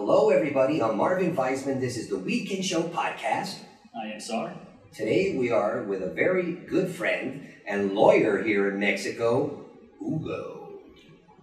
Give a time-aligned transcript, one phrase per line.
[0.00, 0.80] Hello, everybody.
[0.80, 1.80] I'm Marvin Weisman.
[1.80, 3.56] This is the Weekend Show podcast.
[4.00, 4.54] I am sorry.
[4.94, 9.66] Today we are with a very good friend and lawyer here in Mexico,
[9.98, 10.78] Hugo.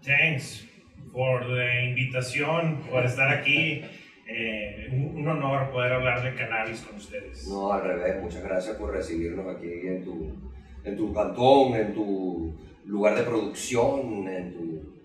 [0.01, 0.63] Thanks
[1.11, 3.83] for the invitación, por estar aquí.
[4.27, 7.47] Eh, un, un honor poder hablar de cannabis con ustedes.
[7.47, 10.31] No, al revés, muchas gracias por recibirnos aquí en tu,
[10.83, 12.51] en tu cantón, en tu
[12.85, 14.95] lugar de producción, en tu,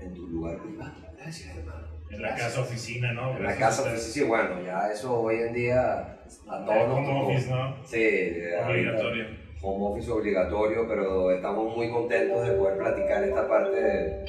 [0.00, 0.94] en tu lugar privado.
[1.18, 1.93] Gracias, hermano.
[2.10, 3.36] En la casa oficina, ¿no?
[3.36, 4.12] En la casa, a ustedes.
[4.12, 6.18] sí, bueno, ya eso hoy en día
[6.48, 7.76] a todos nos Home office, ¿no?
[7.84, 8.32] Sí,
[8.68, 9.26] Obligatorio.
[9.62, 14.24] home office obligatorio, pero estamos muy contentos de poder platicar esta parte de...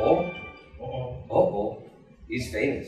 [0.00, 0.24] Oh,
[0.78, 1.82] Oh, oh, oh,
[2.28, 2.86] he's famous.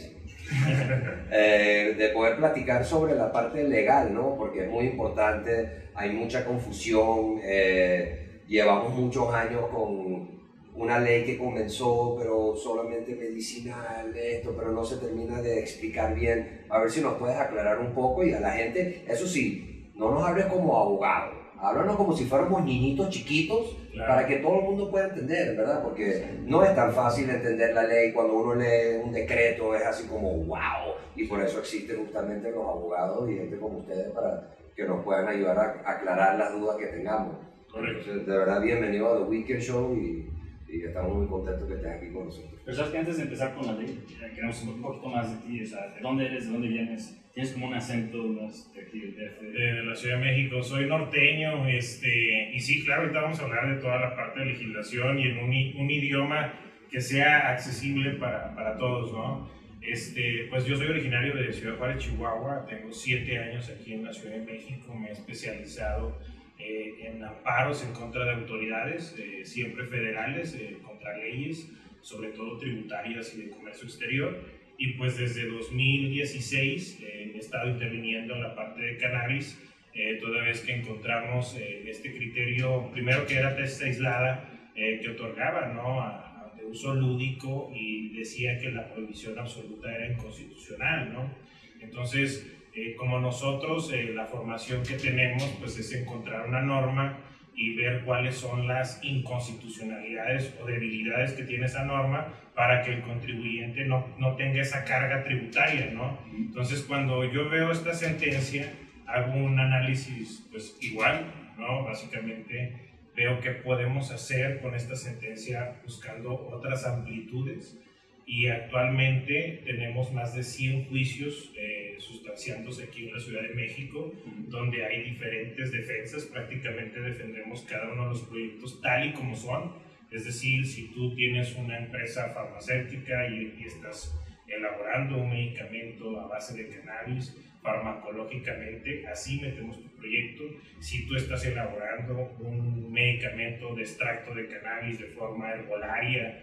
[1.31, 4.35] Eh, de poder platicar sobre la parte legal, ¿no?
[4.37, 10.38] Porque es muy importante, hay mucha confusión, eh, llevamos muchos años con
[10.79, 16.65] una ley que comenzó, pero solamente medicinal, esto, pero no se termina de explicar bien.
[16.69, 20.11] A ver si nos puedes aclarar un poco y a la gente, eso sí, no
[20.12, 24.15] nos hables como abogado, háblanos como si fuéramos niñitos chiquitos Claro.
[24.15, 25.83] para que todo el mundo pueda entender, ¿verdad?
[25.83, 30.07] Porque no es tan fácil entender la ley cuando uno lee un decreto, es así
[30.07, 34.85] como wow, y por eso existen justamente los abogados y gente como ustedes para que
[34.85, 37.35] nos puedan ayudar a aclarar las dudas que tengamos.
[37.73, 37.98] correcto.
[38.03, 40.29] Entonces, de verdad, bienvenido a The Weekend Show y,
[40.69, 42.61] y estamos muy contentos que estés aquí con nosotros.
[42.64, 43.98] Pero sabes que antes de empezar con la ley,
[44.34, 46.47] queremos un poquito más de ti, o sea, ¿de dónde eres?
[46.47, 47.16] ¿De dónde vienes?
[47.33, 49.41] Tienes como un acento más de aquí, del DF.
[49.41, 50.62] de la Ciudad de México.
[50.62, 54.46] Soy norteño, este, y sí, claro, ahorita vamos a hablar de toda la parte de
[54.46, 56.52] legislación y en un, un idioma
[56.91, 59.48] que sea accesible para, para todos, ¿no?
[59.80, 64.12] Este, pues yo soy originario de Ciudad Juárez, Chihuahua, tengo siete años aquí en la
[64.12, 66.19] Ciudad de México, me he especializado
[66.59, 71.70] eh, en amparos en contra de autoridades, eh, siempre federales, eh, contra leyes,
[72.02, 74.39] sobre todo tributarias y de comercio exterior.
[74.79, 79.58] Y pues desde 2016 eh, he estado interviniendo en la parte de cannabis,
[79.95, 84.45] eh, toda vez que encontramos eh, este criterio, primero que era tesis aislada,
[84.75, 86.01] que otorgaba ¿no?
[86.01, 91.13] a, a- de uso lúdico y decía que la prohibición absoluta era inconstitucional.
[91.13, 91.35] ¿no?
[91.80, 92.46] Entonces,
[92.78, 97.18] eh, como nosotros, eh, la formación que tenemos pues es encontrar una norma
[97.56, 103.02] y ver cuáles son las inconstitucionalidades o debilidades que tiene esa norma para que el
[103.02, 106.20] contribuyente no, no tenga esa carga tributaria, ¿no?
[106.33, 108.72] Entonces, cuando yo veo esta sentencia,
[109.06, 111.24] hago un análisis, pues igual,
[111.58, 111.83] ¿no?
[111.83, 117.77] Básicamente veo qué podemos hacer con esta sentencia buscando otras amplitudes
[118.24, 124.13] y actualmente tenemos más de 100 juicios eh, sustanciándose aquí en la Ciudad de México,
[124.48, 129.73] donde hay diferentes defensas, prácticamente defendemos cada uno de los proyectos tal y como son,
[130.11, 134.14] es decir, si tú tienes una empresa farmacéutica y, y estás
[134.47, 140.44] elaborando un medicamento a base de cannabis, farmacológicamente, así metemos tu proyecto.
[140.81, 146.43] Si tú estás elaborando un medicamento de extracto de cannabis de forma herbolaria,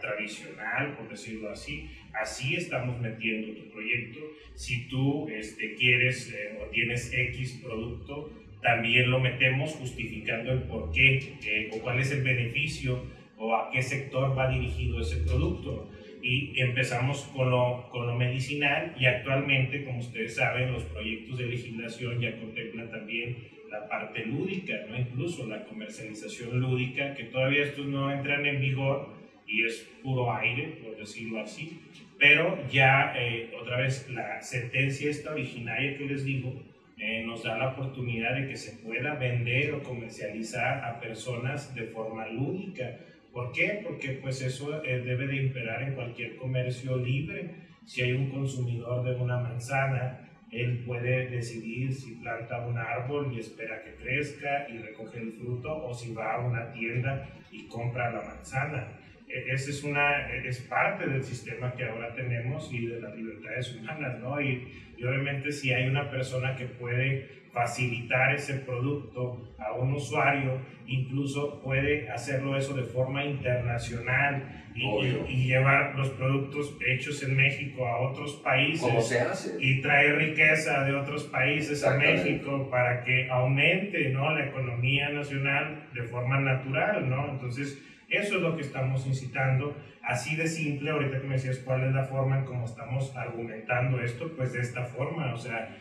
[0.00, 1.88] tradicional, por decirlo así,
[2.20, 4.20] así estamos metiendo tu proyecto.
[4.54, 8.30] Si tú este, quieres eh, o tienes X producto,
[8.62, 13.04] también lo metemos justificando el por qué eh, o cuál es el beneficio
[13.36, 15.90] o a qué sector va dirigido ese producto
[16.22, 21.46] y empezamos con lo, con lo medicinal y actualmente, como ustedes saben, los proyectos de
[21.46, 23.36] legislación ya contemplan también
[23.70, 24.98] la parte lúdica, ¿no?
[24.98, 30.80] incluso la comercialización lúdica, que todavía estos no entran en vigor y es puro aire,
[30.82, 31.80] por decirlo así,
[32.18, 36.54] pero ya eh, otra vez la sentencia esta originaria que les digo
[36.96, 41.88] eh, nos da la oportunidad de que se pueda vender o comercializar a personas de
[41.88, 42.98] forma lúdica.
[43.32, 43.80] ¿Por qué?
[43.82, 47.56] Porque pues eso eh, debe de imperar en cualquier comercio libre.
[47.84, 53.40] Si hay un consumidor de una manzana, él puede decidir si planta un árbol y
[53.40, 58.12] espera que crezca y recoge el fruto o si va a una tienda y compra
[58.12, 58.88] la manzana.
[59.34, 60.20] E- Esa es, una,
[60.50, 64.40] es parte del sistema que ahora tenemos y de las libertades humanas, ¿no?
[64.40, 70.58] Y, y obviamente si hay una persona que puede facilitar ese producto a un usuario,
[70.86, 75.24] incluso puede hacerlo eso de forma internacional y, Obvio.
[75.28, 79.56] y- y llevar los productos hechos en México a otros países ¿Cómo se hace?
[79.64, 81.96] y traer riqueza de otros países a.
[81.96, 84.34] México para que aumente ¿no?
[84.36, 87.30] la economía nacional de forma natural, ¿no?
[87.30, 87.80] Entonces,
[88.16, 89.76] eso es lo que estamos incitando.
[90.02, 94.00] Así de simple, ahorita que me decías cuál es la forma en cómo estamos argumentando
[94.00, 95.76] esto, pues de esta forma, o sea,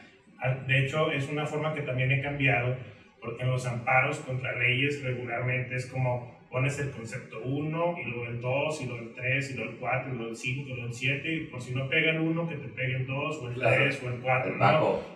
[0.66, 2.76] de hecho es una forma que también he cambiado,
[3.22, 8.26] porque en los amparos contra leyes regularmente es como, pones el concepto 1 y luego
[8.28, 10.74] el 2 y luego el 3 y luego el 4 y luego el 5 y
[10.74, 13.38] luego el 7 y por si no pega el 1 que te pegue el 2
[13.38, 14.64] o el 3 o el 4, ¿no?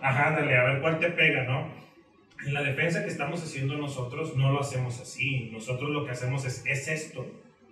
[0.02, 1.87] Ajá, dale, a ver cuál te pega, ¿no?
[2.46, 5.50] En la defensa que estamos haciendo nosotros no lo hacemos así.
[5.52, 7.26] Nosotros lo que hacemos es, es esto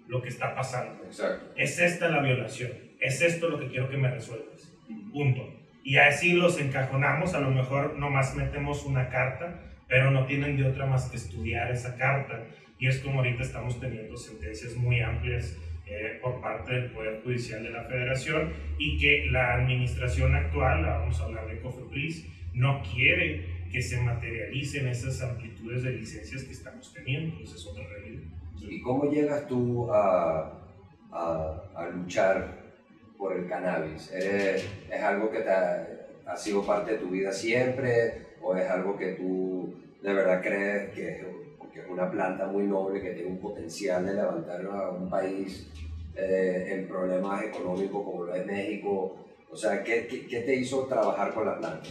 [0.09, 1.05] lo que está pasando.
[1.05, 1.53] Exacto.
[1.57, 2.73] Es esta la violación.
[3.01, 4.73] Es esto lo que quiero que me resuelvas.
[5.13, 5.53] Punto.
[5.83, 10.67] Y así los encajonamos, a lo mejor nomás metemos una carta, pero no tienen de
[10.67, 12.45] otra más que estudiar esa carta.
[12.79, 17.63] Y es como ahorita estamos teniendo sentencias muy amplias eh, por parte del Poder Judicial
[17.63, 23.56] de la Federación y que la administración actual, vamos a hablar de COFEPRIS, no quiere
[23.71, 27.39] que se materialicen esas amplitudes de licencias que estamos teniendo.
[27.43, 28.23] Esa es otra realidad.
[28.61, 30.53] ¿Y cómo llegas tú a,
[31.11, 32.65] a, a luchar
[33.17, 34.11] por el cannabis?
[34.13, 35.87] ¿Es, ¿Es, algo que te ha,
[36.27, 40.93] ha, sido parte de tu vida siempre o es algo que tú de verdad crees
[40.93, 41.25] que es,
[41.73, 45.71] que es una planta muy noble, que tiene un potencial de levantar a un país
[46.15, 49.17] eh, en problemas económicos como lo es México?
[49.51, 51.89] O sea, ¿qué, qué, qué te hizo trabajar con la planta?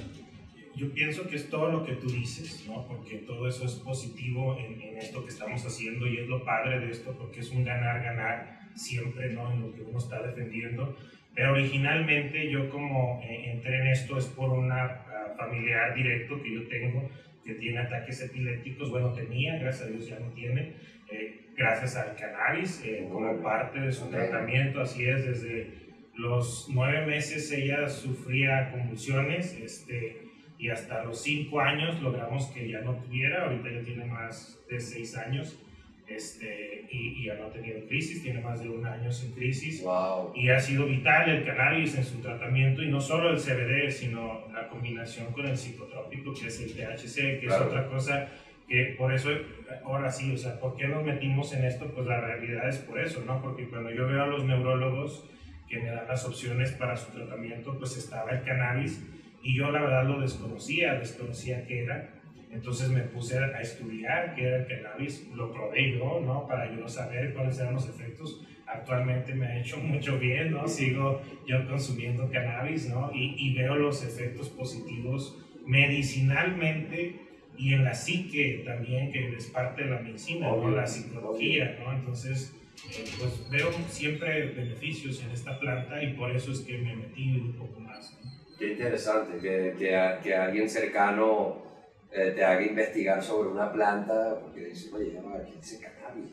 [0.76, 2.86] Yo pienso que es todo lo que tú dices, ¿no?
[2.88, 6.80] Porque todo eso es positivo en, en, esto que estamos haciendo y es lo padre
[6.80, 9.52] de esto porque es un ganar-ganar siempre, ¿no?
[9.52, 10.98] En lo que uno está defendiendo.
[11.34, 16.54] Pero originalmente yo como eh, entré en esto es por una uh, familiar directo que
[16.54, 17.10] yo tengo
[17.46, 20.74] que tiene ataques epilépticos, bueno, tenía, gracias a Dios ya no tiene,
[21.12, 25.86] eh, gracias al cannabis eh, como parte de su tratamiento, así es, desde
[26.16, 30.25] los nueve meses ella sufría convulsiones, este,
[30.58, 34.80] y hasta los 5 años logramos que ya no tuviera, ahorita ya tiene más de
[34.80, 35.60] 6 años
[36.08, 39.82] este, y, y, ya no ha tenido crisis, tiene más de un año sin crisis
[39.82, 40.32] wow.
[40.36, 44.48] y ha sido vital el cannabis en su tratamiento y no solo el CBD, sino
[44.54, 47.64] la combinación con el psicotrópico que es el THC, que claro.
[47.64, 48.30] es otra cosa
[48.68, 49.30] que por eso,
[49.84, 51.92] ahora sí, o sea, ¿por qué nos metimos en esto?
[51.94, 53.42] Pues la realidad es por eso, ¿no?
[53.42, 55.26] Porque cuando yo veo a los neurólogos
[55.68, 59.04] que me dan las opciones para su tratamiento, pues estaba el cannabis
[59.46, 62.10] y yo la verdad lo desconocía, desconocía qué era.
[62.52, 66.48] Entonces me puse a estudiar qué era el cannabis, lo probé yo, ¿no?
[66.48, 68.42] Para yo saber cuáles eran los efectos.
[68.66, 70.68] Actualmente me ha hecho mucho bien, ¿no?
[70.68, 73.12] Sigo yo consumiendo cannabis, ¿no?
[73.14, 75.38] Y, y veo los efectos positivos
[75.68, 77.20] medicinalmente
[77.56, 80.72] y en la psique también, que es parte de la medicina, ¿no?
[80.72, 81.94] La psicología, ¿no?
[81.94, 82.52] Entonces,
[82.98, 87.30] eh, pues veo siempre beneficios en esta planta y por eso es que me metí
[87.32, 88.18] un poco más.
[88.58, 91.58] Qué interesante que, que, que alguien cercano
[92.12, 96.32] eh, te haga investigar sobre una planta, porque dice, oye, ya va, aquí dice cannabis,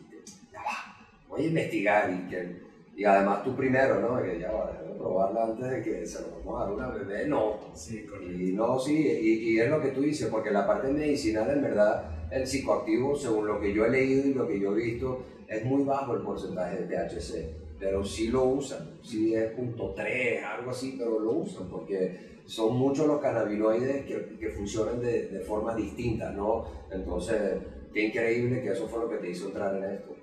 [0.53, 2.63] ya va, voy a investigar y, que,
[2.95, 4.23] y además tú primero, ¿no?
[4.23, 6.89] Que ya va, déjame probarla antes de que se lo vamos a dar a una
[6.91, 7.59] bebé, no.
[7.75, 8.33] Sí, correcto.
[8.33, 11.63] Y no, sí, y, y es lo que tú dices, porque la parte medicinal en
[11.63, 15.25] verdad, el psicoactivo, según lo que yo he leído y lo que yo he visto,
[15.49, 20.45] es muy bajo el porcentaje de THC pero sí lo usan, sí es punto 3,
[20.45, 25.41] algo así, pero lo usan porque son muchos los cannabinoides que, que funcionan de, de,
[25.41, 26.65] forma distinta, ¿no?
[26.93, 27.59] Entonces,
[27.93, 30.17] qué increíble que eso fue lo que te hizo entrar en esto.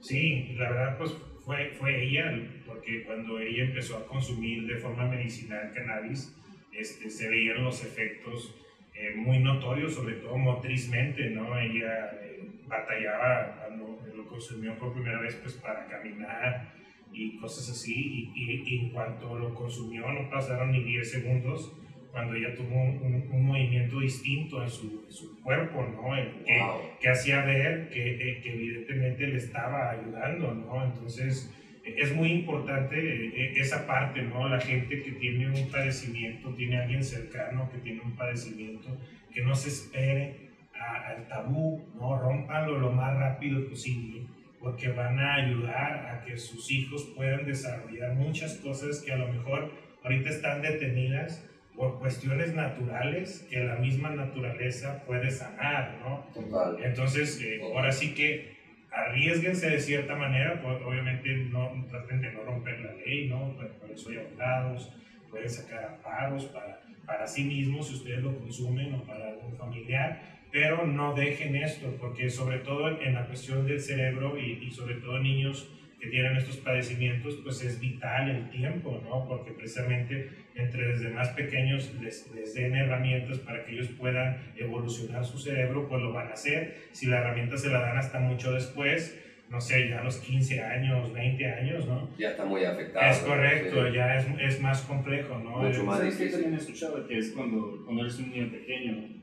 [0.00, 1.16] Sí, la verdad pues
[1.46, 2.30] fue, fue ella,
[2.66, 6.36] porque cuando ella empezó a consumir de forma medicinal cannabis,
[6.72, 8.54] este, se veían los efectos
[8.94, 11.58] eh, muy notorios, sobre todo motrizmente, ¿no?
[11.58, 16.77] Ella eh, batallaba cuando lo consumió por primera vez pues para caminar,
[17.12, 17.94] y cosas así.
[17.94, 21.72] Y, y, y, en cuanto lo consumió, no pasaron ni 10 segundos
[22.12, 26.14] cuando ella tuvo un, un, movimiento distinto en su, en su cuerpo, ¿no?
[26.44, 26.80] Que, wow.
[27.00, 30.84] que, hacía ver que, eh, que, evidentemente le estaba ayudando, ¿no?
[30.84, 34.48] Entonces, es muy importante eh, esa parte, ¿no?
[34.48, 38.96] La gente que tiene un padecimiento, tiene a alguien cercano que tiene un padecimiento,
[39.32, 42.18] que no se espere al tabú, ¿no?
[42.18, 44.22] Rompanlo lo más rápido posible
[44.60, 49.32] porque van a ayudar a que sus hijos puedan desarrollar muchas cosas que a lo
[49.32, 49.70] mejor
[50.02, 51.44] ahorita están detenidas
[51.76, 56.26] por cuestiones naturales que la misma naturaleza puede sanar, ¿no?
[56.34, 56.76] Total.
[56.82, 58.58] Entonces, eh, ahora sí que
[58.90, 63.54] arriesguense de cierta manera, pues, obviamente no traten de no romper la ley, ¿no?
[63.56, 64.92] Por eso hay abogados,
[65.30, 70.37] pueden sacar amparos para, para sí mismos si ustedes lo consumen o para algún familiar,
[70.50, 74.94] pero no dejen esto, porque sobre todo en la cuestión del cerebro y, y, sobre
[74.96, 79.26] todo niños que tienen estos padecimientos, pues es vital el tiempo, ¿no?
[79.26, 85.24] Porque precisamente entre desde más pequeños les, les den herramientas para que ellos puedan evolucionar
[85.24, 86.88] su cerebro, pues lo van a hacer.
[86.92, 89.18] Si la herramienta se la dan hasta mucho después,
[89.50, 92.10] no sé, ya a los 15 años, 20 años, ¿no?
[92.18, 93.10] Ya está muy afectado.
[93.10, 93.94] Es correcto, ¿no?
[93.94, 95.62] ya es, es, más complejo, ¿no?
[95.62, 96.26] Mucho más difícil.
[96.26, 99.17] que también he escuchado que es cuando, cuando eres un niño pequeño,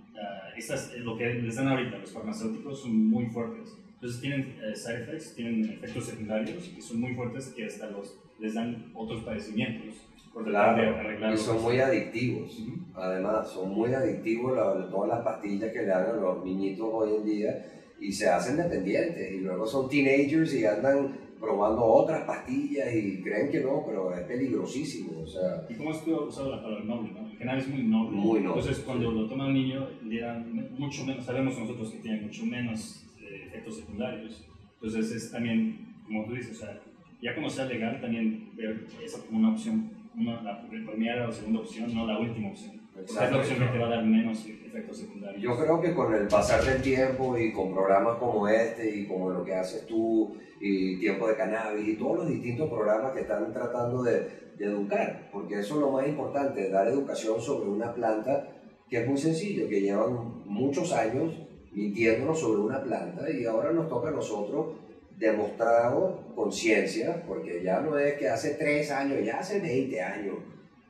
[0.55, 3.77] uh, estas, lo que les dan ahorita los farmacéuticos son muy fuertes.
[3.95, 8.19] Entonces tienen eh, side effects, tienen efectos secundarios que son muy fuertes que hasta los,
[8.39, 9.95] les dan otros padecimientos.
[10.33, 12.61] Por Claro, y son muy adictivos.
[12.93, 17.15] Además, son muy adictivos la- todas las pastillas que le dan a los niñitos hoy
[17.15, 17.65] en día
[18.01, 23.49] y se hacen dependientes y luego son teenagers y andan probando otras pastillas y creen
[23.49, 25.21] que no, pero es peligrosísimo.
[25.21, 27.24] O sea, Y como has usado la palabra noble, ¿no?
[27.37, 28.17] Cannabis es muy noble.
[28.17, 29.17] Muy noble, Entonces, cuando sí.
[29.17, 33.45] lo toma un niño, le dan mucho menos, sabemos nosotros que tiene mucho menos eh,
[33.47, 34.45] efectos secundarios.
[34.75, 36.81] Entonces, es también, como tú dices, o sea,
[37.21, 41.59] ya como sea legal, también ver eso como una opción, una, la primera o segunda
[41.61, 42.84] opción, no la última opción.
[42.95, 45.43] Porque es que te va a dar menos efectos secundarios.
[45.43, 49.31] yo creo que con el pasar del tiempo y con programas como este y como
[49.31, 53.51] lo que haces tú y Tiempo de Cannabis y todos los distintos programas que están
[53.51, 58.47] tratando de, de educar, porque eso es lo más importante, dar educación sobre una planta
[58.89, 61.33] que es muy sencillo, que llevan muchos años
[61.73, 64.77] mintiéndonos sobre una planta y ahora nos toca a nosotros
[65.17, 70.35] demostrado con ciencia, porque ya no es que hace tres años, ya hace 20 años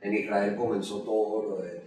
[0.00, 1.85] en Israel comenzó todo lo de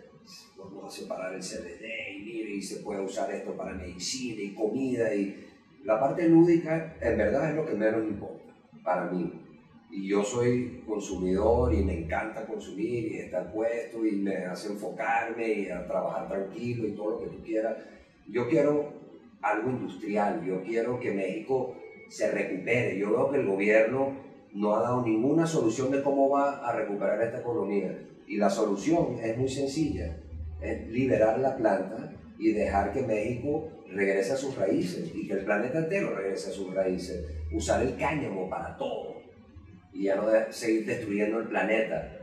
[0.60, 4.54] vamos a separar el CBD y mire, y se puede usar esto para medicina y
[4.54, 5.48] comida y
[5.84, 9.32] la parte lúdica en verdad es lo que menos importa para mí.
[9.92, 15.52] Y yo soy consumidor y me encanta consumir y estar puesto y me hace enfocarme
[15.52, 17.78] y a trabajar tranquilo y todo lo que tú quieras.
[18.28, 18.94] Yo quiero
[19.42, 21.76] algo industrial, yo quiero que México
[22.08, 23.00] se recupere.
[23.00, 24.16] Yo veo que el gobierno
[24.54, 27.98] no ha dado ninguna solución de cómo va a recuperar esta economía.
[28.28, 30.18] Y la solución es muy sencilla,
[30.62, 35.46] es liberar la planta y dejar que México regrese a sus raíces y que el
[35.46, 37.26] planeta entero regrese a sus raíces.
[37.52, 39.16] Usar el cáñamo para todo
[39.94, 42.16] y ya no de- seguir destruyendo el planeta.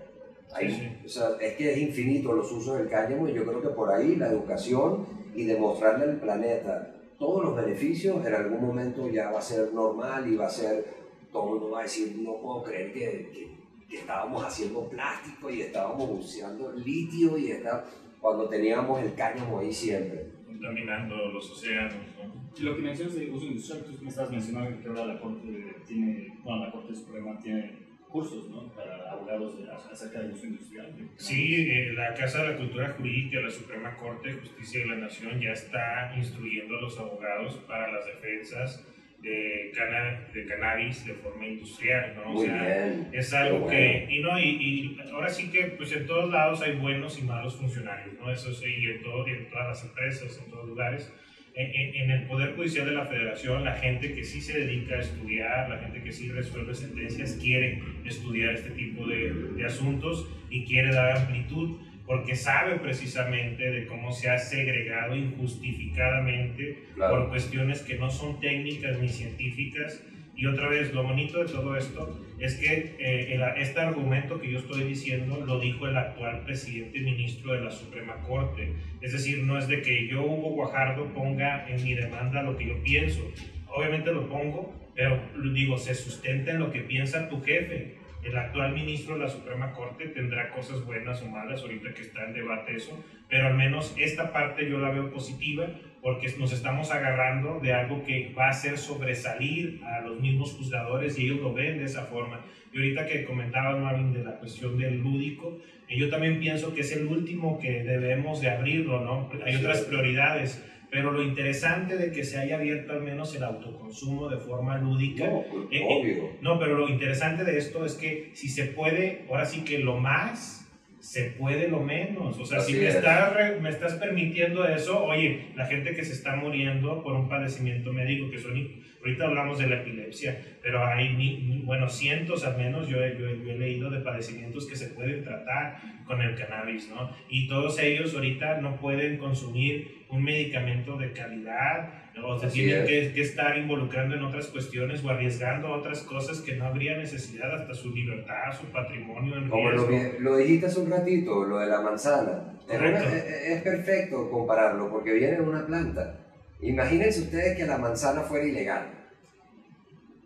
[0.55, 0.89] Ahí- Sí, sí.
[1.05, 3.93] o sea, es que es infinito los usos del cáñamo y yo creo que por
[3.93, 9.39] ahí la educación y demostrarle al planeta todos los beneficios en algún momento ya va
[9.39, 10.85] a ser normal y va a ser,
[11.33, 13.01] todo el mundo va a decir, no puedo creer que,
[13.33, 13.57] que-
[13.89, 17.85] que estábamos haciendo plástico y estábamos usando litio y está,
[18.27, 20.27] cuando teníamos el cáñamo ahí siempre.
[20.45, 21.95] contaminando los océanos.
[21.95, 22.51] ¿no?
[22.59, 25.77] Y Lo que mencionas de uso industrial, tú me estabas mencionando que ahora la Corte
[25.87, 28.73] tiene, bueno, la Corte Suprema tiene cursos, ¿no?
[28.73, 30.93] Para abogados de- acerca del uso industrial.
[31.17, 34.97] Sí, eh, la Casa de la Cultura Jurídica la Suprema Corte de Justicia de la
[34.97, 38.85] Nación ya está instruyendo a los abogados para las defensas
[39.23, 42.31] de, cana- de cannabis de forma industrial, ¿no?
[42.31, 43.09] O Muy sea, bien.
[43.13, 46.63] Es algo Qué que, y no, y, y ahora sí que pues en todos lados
[46.63, 48.31] hay buenos y malos funcionarios, ¿no?
[48.31, 51.13] Eso sí, y en, todo, en todas las empresas, en todos lugares.
[51.55, 54.97] En, en- en el Poder Judicial de la Federación, la gente que sí se dedica
[54.97, 60.29] a estudiar, la gente que sí resuelve sentencias, quiere estudiar este tipo de, de asuntos
[60.51, 67.29] y quiere dar amplitud porque sabe precisamente de cómo se ha segregado injustificadamente por Claro.
[67.29, 70.03] cuestiones que no son técnicas ni científicas.
[70.37, 74.51] Y otra vez, lo bonito de todo esto es que eh, el- este argumento que
[74.53, 78.73] yo estoy diciendo lo dijo el actual presidente ministro de la Suprema Corte.
[79.01, 82.67] Es decir, no es de que yo, Hugo Guajardo, ponga en mi demanda lo que
[82.67, 83.33] yo pienso.
[83.69, 85.21] Obviamente lo pongo, pero
[85.55, 87.95] digo, se sustenta en lo que piensa tu jefe.
[88.27, 92.25] El actual ministro de la Suprema Corte tendrá cosas buenas o malas, ahorita que está
[92.25, 95.69] en debate eso, pero al menos esta parte yo la veo positiva
[96.03, 101.17] porque nos estamos agarrando de algo que va a hacer sobresalir a los mismos juzgadores
[101.19, 102.45] y ellos lo ven de esa forma.
[102.73, 106.81] Y ahorita que comentabas, Marvin, de la cuestión del lúdico, eh, yo también pienso que
[106.81, 109.31] es el último que debemos de abrirlo, ¿no?
[109.45, 110.65] Hay otras prioridades,
[110.97, 115.27] pero lo interesante de que se haya abierto al menos el autoconsumo de forma lúdica,
[115.27, 116.31] No, pues, Eh, eh, obvio.
[116.41, 119.99] no, pero lo interesante de esto es que si se puede, ahora sí que lo
[119.99, 120.67] más,
[120.99, 122.39] se puede lo menos.
[122.39, 122.95] O sea, si Así me es.
[122.95, 127.93] estás, me estás permitiendo eso, oye, la gente que se está muriendo por un padecimiento
[127.93, 128.53] médico, que son,
[129.01, 133.59] ahorita hablamos de la epilepsia, pero hay, bueno, cientos al menos, yo, yo, yo he
[133.59, 135.77] leído de padecimientos que se pueden tratar
[136.07, 137.11] con el cannabis, ¿no?
[137.29, 141.91] Y todos ellos ahorita no pueden consumir un medicamento de calidad,
[142.25, 142.89] o se Así tienen es.
[142.89, 147.53] que, que estar involucrando en otras cuestiones o arriesgando otras cosas que no habría necesidad,
[147.55, 151.81] hasta su libertad, su patrimonio en Como lo, dijiste hace un ratito, lo de la
[151.81, 152.53] manzana.
[152.69, 153.05] Es, Correcto.
[153.09, 156.21] es- es perfecto compararlo porque viene de una planta.
[156.61, 158.93] Imagínense ustedes que la manzana fuera ilegal.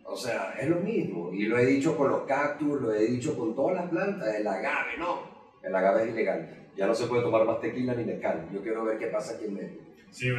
[0.05, 1.31] O sea, es lo mismo.
[1.33, 4.35] Y lo he dicho con los cactus, lo he dicho con todas las plantas.
[4.35, 5.30] El agave, no.
[5.63, 6.49] El agave es ilegal.
[6.75, 8.47] Ya no se puede tomar más tequila ni mezcal.
[8.53, 9.81] Yo quiero ver qué pasa aquí en México.
[10.09, 10.29] Sí,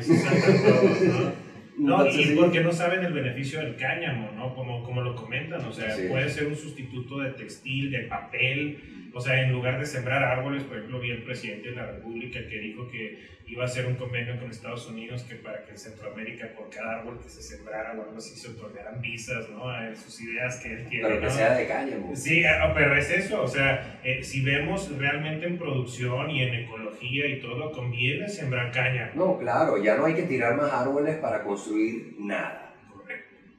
[0.00, 1.50] saltan todos, ¿no?
[1.78, 4.54] No, Entonces, y porque no saben el beneficio del cáñamo, ¿no?
[4.54, 6.08] Como, como lo comentan, o sea, Sí.
[6.10, 10.64] puede ser un sustituto de textil, de papel, o sea, en lugar de sembrar árboles,
[10.64, 13.96] por ejemplo, vi el presidente de la República que dijo que iba a hacer un
[13.96, 17.92] convenio con Estados Unidos que para que en Centroamérica por cada árbol que se sembrara
[17.98, 19.68] o algo así se otorgaran visas, ¿no?
[19.68, 21.08] A sus ideas que él tiene.
[21.08, 22.14] Pero que sea de cáñamo.
[22.14, 26.54] Sí, ah, pero es eso, o sea, eh, si vemos realmente en producción y en
[26.54, 29.10] ecología y todo, conviene sembrar caña.
[29.14, 32.66] No, claro, ya no hay que tirar más árboles para construir nada.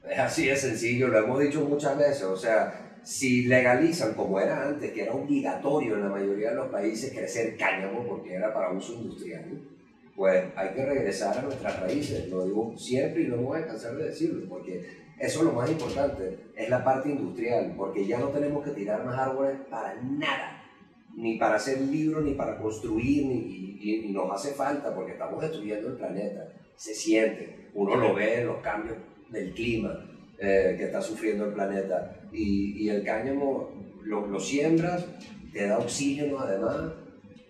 [0.10, 4.67] Es así de sencillo, lo hemos dicho muchas veces, o sea, si legalizan como era
[4.67, 8.72] antes, que era obligatorio en la mayoría de los países crecer cáñamo porque era para
[8.72, 9.60] uso industrial,
[10.15, 13.67] pues hay que regresar a nuestras raíces, lo digo siempre y no me voy a
[13.67, 14.86] cansar de decirlo, porque
[15.17, 19.03] eso es lo más importante, es la parte industrial, porque ya no tenemos que tirar
[19.05, 20.63] más árboles para nada,
[21.15, 25.89] ni para hacer libros, ni para construir, ni, y, nos hace falta porque estamos destruyendo
[25.89, 28.98] el planeta, se siente, uno lo ve en los cambios
[29.29, 30.05] del clima
[30.38, 33.72] eh, que está sufriendo el planeta, y, y el cáñamo
[34.04, 35.06] lo, lo siembras,
[35.52, 36.94] te da oxígeno además,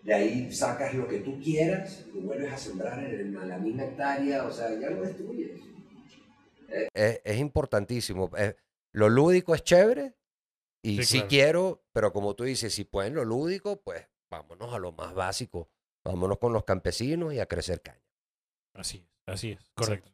[0.03, 4.45] de ahí sacas lo que tú quieras, lo vuelves a sembrar en la misma hectárea,
[4.45, 5.59] o sea, ya lo destruyes.
[6.93, 8.31] Es, importantísimo.
[8.93, 10.15] lo lúdico es chévere
[10.83, 14.91] y sí, quiero, pero como tú dices, si pueden lo lúdico, pues vámonos a lo
[14.91, 15.69] más básico.
[16.03, 18.01] Vámonos con los campesinos y a crecer caña.
[18.73, 20.11] Así es, así es, correcto.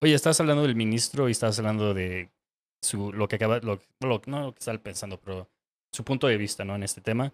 [0.00, 2.30] Oye, estás hablando del ministro y estás hablando de
[2.80, 5.48] su, lo que acaba, lo, no lo que está pensando, pero
[5.92, 6.74] su punto de vista, ¿no?
[6.74, 7.32] En este tema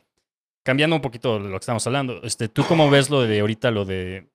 [0.65, 3.71] cambiando un poquito de lo que estamos hablando, este, ¿tú cómo ves lo de ahorita,
[3.71, 4.27] lo de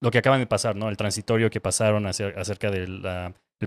[0.00, 0.88] lo que acaban de pasar, ¿no?
[0.88, 3.02] El transitorio que pasaron acerca del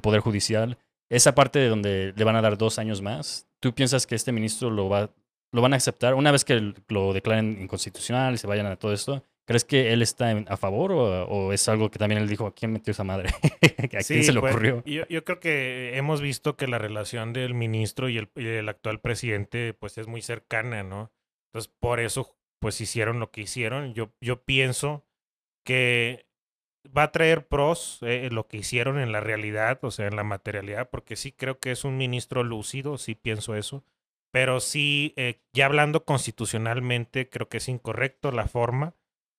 [0.01, 0.77] Poder Judicial,
[1.09, 4.31] esa parte de donde le van a dar dos años más, ¿tú piensas que este
[4.31, 5.09] ministro lo, va,
[5.51, 8.91] lo van a aceptar una vez que lo declaren inconstitucional y se vayan a todo
[8.91, 9.23] esto?
[9.49, 12.71] ¿Crees que él está a favor o, es algo que también él dijo, ¿a quién
[12.71, 13.29] metió esa madre?
[13.97, 14.83] ¿A quién se le pues, ocurrió?
[14.85, 18.69] yo, yo, creo que hemos visto que la relación del ministro y el, y el
[18.69, 21.11] actual presidente pues es muy cercana, ¿no?
[21.47, 23.95] Entonces, por eso, pues hicieron lo que hicieron.
[23.95, 25.07] Yo, yo pienso
[25.65, 26.27] que
[26.95, 30.23] va a traer pros eh, lo que hicieron en la realidad, o sea, en la
[30.23, 33.83] materialidad, porque sí creo que es un ministro lúcido, sí pienso eso.
[34.31, 38.93] Pero sí, eh, ya hablando constitucionalmente, creo que es incorrecto la forma,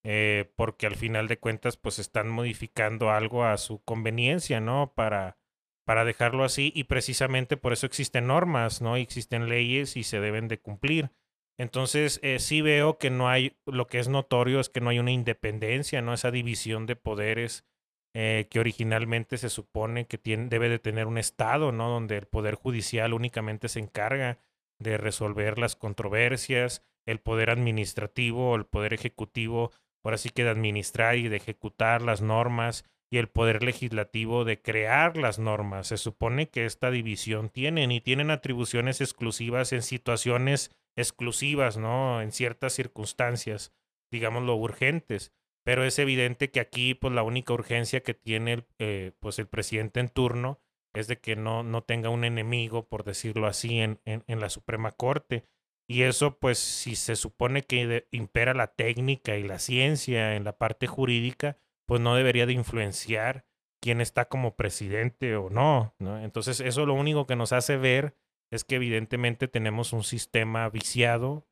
[0.05, 4.93] eh, porque al final de cuentas, pues están modificando algo a su conveniencia, ¿no?
[4.95, 5.39] Para,
[5.85, 8.97] para dejarlo así, y precisamente por eso existen normas, ¿no?
[8.97, 11.11] existen leyes y se deben de cumplir.
[11.59, 14.99] Entonces, eh, sí veo que no hay, lo que es notorio es que no hay
[14.99, 16.15] una independencia, ¿no?
[16.15, 17.67] Esa división de poderes
[18.15, 21.91] eh, que originalmente se supone que tiene, debe de tener un Estado, ¿no?
[21.91, 24.39] Donde el Poder Judicial únicamente se encarga
[24.81, 29.71] de resolver las controversias, el Poder Administrativo o el Poder Ejecutivo,
[30.03, 34.63] por así que de administrar y de ejecutar las normas, y el Poder Legislativo de
[34.63, 35.89] crear las normas.
[35.89, 42.23] Se supone que esta división tienen y tienen atribuciones exclusivas en situaciones exclusivas, ¿no?
[42.23, 43.73] En ciertas circunstancias,
[44.13, 45.33] digámoslo, urgentes.
[45.65, 50.01] Pero es evidente que aquí, pues, la única urgencia que tiene eh, pues, el presidente
[50.01, 50.61] en turno
[50.95, 54.93] es de que no, no tenga un enemigo, por decirlo así, en, en, la Suprema
[54.93, 55.45] Corte.
[55.90, 60.57] Y eso, pues, si se supone que impera la técnica y la ciencia en la
[60.57, 63.44] parte jurídica, pues no debería de influenciar
[63.83, 66.20] quién está como presidente o no, ¿no?
[66.20, 68.14] Entonces, eso lo único que nos hace ver
[68.53, 71.48] es que evidentemente tenemos un sistema viciado,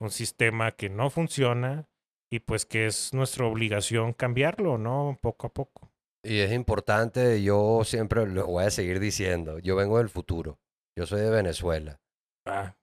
[0.00, 1.86] un sistema que no funciona
[2.30, 5.18] y pues que es nuestra obligación cambiarlo, ¿no?
[5.20, 5.92] Poco a poco.
[6.24, 10.58] Y es importante, yo siempre lo voy a seguir diciendo, yo vengo del futuro,
[10.96, 12.00] yo soy de Venezuela.
[12.46, 12.74] Ah.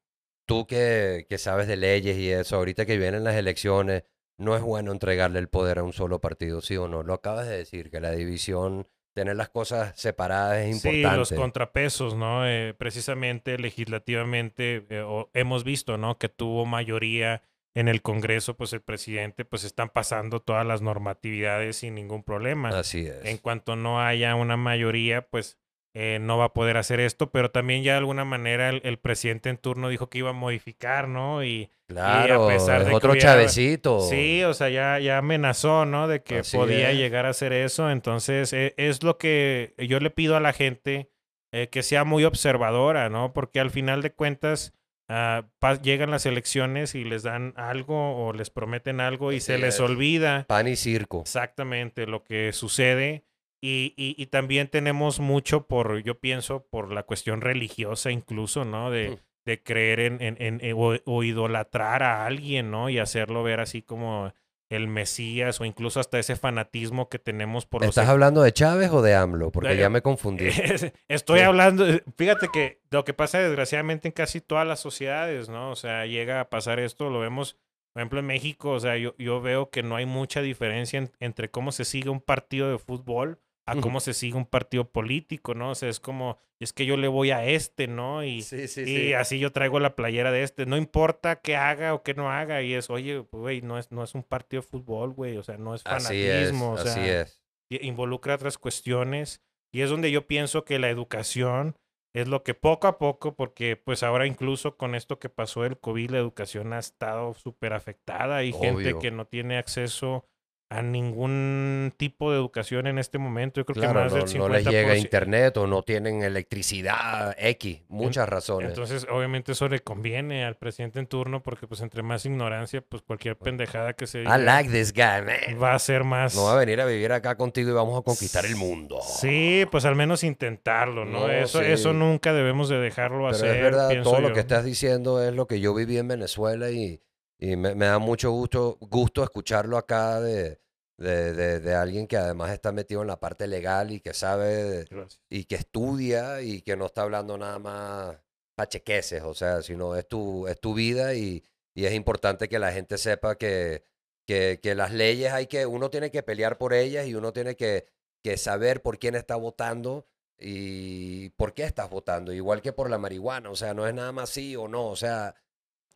[0.50, 4.04] Tú que, que sabes de leyes y eso, ahorita que vienen las elecciones,
[4.40, 7.04] no es bueno entregarle el poder a un solo partido, ¿sí o no?
[7.04, 11.10] Lo acabas de decir, que la división tener las cosas separadas es importante.
[11.10, 12.48] Sí, los contrapesos, ¿no?
[12.48, 16.18] Eh, precisamente legislativamente eh, hemos visto, ¿no?
[16.18, 17.44] Que tuvo mayoría
[17.76, 22.70] en el Congreso, pues el presidente, pues están pasando todas las normatividades sin ningún problema.
[22.70, 23.24] Así es.
[23.26, 25.60] En cuanto no haya una mayoría, pues
[25.95, 29.49] eh, no va a poder hacer esto, pero también ya de alguna manera el, presidente
[29.49, 31.43] en turno dijo que iba a modificar, ¿no?
[31.43, 34.02] Y, claro, a pesar de otro chavecito.
[34.02, 36.08] Sí, o sea, ya, ya amenazó, ¿no?
[36.08, 37.89] De que podía llegar a hacer eso.
[37.89, 41.10] Entonces, e, es lo que yo le pido a la gente
[41.52, 43.34] eh, que sea muy observadora, ¿no?
[43.34, 44.73] Porque al final de cuentas
[45.08, 45.47] ah,
[45.82, 50.45] llegan las elecciones y les dan algo o les prometen algo y se les olvida.
[50.47, 51.21] Pan y circo.
[51.21, 53.25] Exactamente lo que sucede.
[53.62, 58.89] Y, y, también tenemos mucho por, yo pienso, por la cuestión religiosa incluso, ¿no?
[58.89, 62.89] De, de creer en, en, en, o, idolatrar a alguien, ¿no?
[62.89, 64.34] Y hacerlo ver así como
[64.69, 68.91] el Mesías o incluso hasta ese fanatismo que tenemos por los ¿Estás hablando de Chávez
[68.91, 69.52] o de AMLO?
[69.52, 70.45] Porque ya me confundí.
[71.10, 71.45] Estoy Sí.
[71.45, 75.72] hablando, fíjate que lo que pasa desgraciadamente en casi todas las sociedades, ¿no?
[75.72, 77.58] O sea, llega a pasar esto, lo vemos,
[77.93, 81.12] por ejemplo, en México, o sea, yo, yo veo que no hay mucha diferencia en-
[81.19, 83.39] entre cómo se sigue un partido de fútbol
[83.72, 85.72] a cómo se sigue un partido político, ¿no?
[85.72, 88.24] O sea, es como, es que yo le voy a este, ¿no?
[88.24, 90.66] Y, Sí, sí, y así yo traigo la playera de este.
[90.66, 92.62] No importa qué haga o qué no haga.
[92.62, 95.38] Y es, oye, güey, no es, no es un partido de fútbol, güey.
[95.38, 96.72] O sea, no es Así es, fanatismo.
[96.72, 97.44] o sea, así es.
[97.72, 99.42] i- involucra otras cuestiones
[99.74, 101.76] y es donde yo pienso que la educación
[102.16, 105.80] es lo que poco a poco, porque pues ahora incluso con esto que pasó del
[105.80, 108.38] COVID, la educación ha estado súper afectada.
[108.38, 109.00] Hay gente Obvio.
[109.00, 110.26] que no tiene acceso
[110.72, 113.60] a ningún tipo de educación en este momento.
[113.60, 114.38] Yo creo Claro, que más no, del 50%.
[114.38, 118.70] no les llega internet o no tienen electricidad X, muchas razones.
[118.70, 123.02] Entonces, obviamente eso le conviene al presidente en turno porque pues entre más ignorancia, pues
[123.02, 125.62] cualquier pendejada que se I diga like this guy, man.
[125.62, 126.36] va a ser más...
[126.36, 129.00] No va a venir a vivir acá contigo y vamos a conquistar el mundo.
[129.02, 131.22] Sí, pues al menos intentarlo, ¿no?
[131.22, 131.66] No, eso, sí.
[131.68, 133.56] eso nunca debemos de dejarlo Pero hacer.
[133.56, 137.02] es verdad, todo lo que estás diciendo es lo que yo viví en Venezuela y,
[137.39, 140.60] y me, me da mucho gusto, gusto escucharlo acá de,
[140.97, 144.86] de, de- de alguien que además está metido en la parte legal y que sabe
[144.89, 145.21] Gracias.
[145.30, 148.17] y que estudia y que no está hablando nada más
[148.56, 152.73] pachequeses, o sea, sino es tu, es tu vida y, y es importante que la
[152.73, 153.84] gente sepa que,
[154.28, 157.56] que, que las leyes hay que, uno tiene que pelear por ellas y uno tiene
[157.56, 157.88] que,
[158.21, 160.06] que saber por quién está votando
[160.38, 164.12] y por qué estás votando, igual que por la marihuana, o sea, no es nada
[164.12, 165.36] más sí o no, o sea,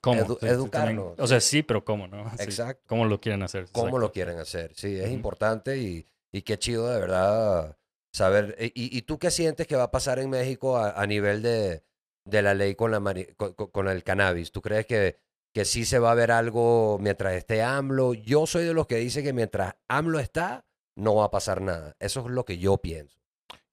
[0.04, 0.22] ¿Cómo?
[0.22, 1.16] Edu-.
[1.18, 2.30] O sea, sí, pero ¿cómo, no?
[2.38, 2.84] Sí, Exacto.
[2.88, 3.68] ¿Cómo lo quieren hacer?
[3.72, 4.00] cómo Exacto.
[4.00, 4.72] lo quieren hacer.
[4.76, 5.14] Sí, es Ujú.
[5.14, 7.78] importante y, y qué chido de verdad
[8.14, 8.56] saber.
[8.60, 11.42] eh, ¿Y, y tú qué sientes que va a pasar en México a, a nivel
[11.42, 11.84] de,
[12.26, 13.00] de la ley con, la
[13.38, 14.52] con- con el cannabis?
[14.52, 15.18] ¿Tú crees que,
[15.54, 18.14] que sí se va a ver algo mientras esté AMLO?
[18.14, 20.66] Yo soy de los que dice que mientras AMLO está,
[20.98, 21.96] no va a pasar nada.
[22.00, 23.20] Eso es lo que yo pienso.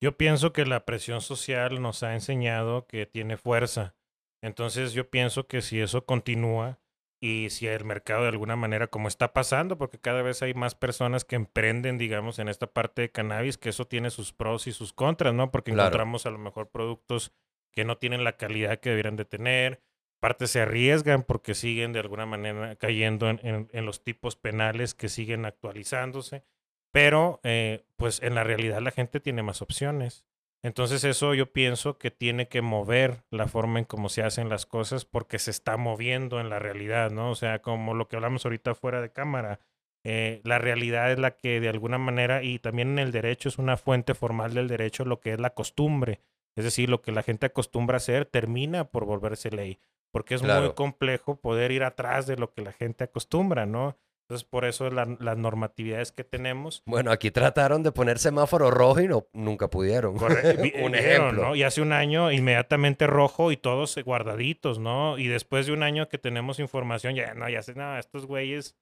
[0.00, 3.94] Yo pienso que la presión social nos ha enseñado que tiene fuerza.
[4.42, 6.78] Entonces yo pienso que si eso continúa
[7.22, 10.74] y si el mercado de alguna manera, como está pasando, porque cada vez hay más
[10.74, 14.72] personas que emprenden, digamos, en esta parte de cannabis, que eso tiene sus pros y
[14.72, 15.50] sus contras, ¿no?
[15.50, 15.88] Porque Claro.
[15.88, 17.32] encontramos a lo mejor productos
[17.72, 19.82] que no tienen la calidad que deberían de tener.
[20.18, 24.94] Parte se arriesgan porque siguen de alguna manera cayendo en, en- en los tipos penales
[24.94, 26.44] que siguen actualizándose.
[26.92, 30.26] Pero, eh, pues en la realidad la gente tiene más opciones.
[30.62, 34.66] Entonces eso yo pienso que tiene que mover la forma en cómo se hacen las
[34.66, 37.30] cosas porque se está moviendo en la realidad, ¿no?
[37.30, 39.60] O sea, como lo que hablamos ahorita fuera de cámara.
[40.04, 43.58] eh, la realidad es la que de alguna manera, y también en el derecho es
[43.58, 46.20] una fuente formal del derecho, lo que es la costumbre.
[46.56, 49.78] Es decir, lo que la gente acostumbra a hacer termina por volverse ley.
[50.10, 53.96] Porque es muy complejo poder ir atrás de lo que la gente acostumbra, ¿no?
[54.30, 59.00] Entonces, por eso la- las normatividades que tenemos Bueno, aquí trataron de poner semáforo rojo
[59.00, 60.16] y no, nunca pudieron.
[60.16, 61.42] Corre- vi- Un ejemplo.
[61.48, 61.56] ¿no?
[61.56, 65.18] Y hace un año inmediatamente rojo y todos eh, guardaditos, ¿no?
[65.18, 68.76] Y después de un año que tenemos información, ya no, ya sé, no, estos güeyes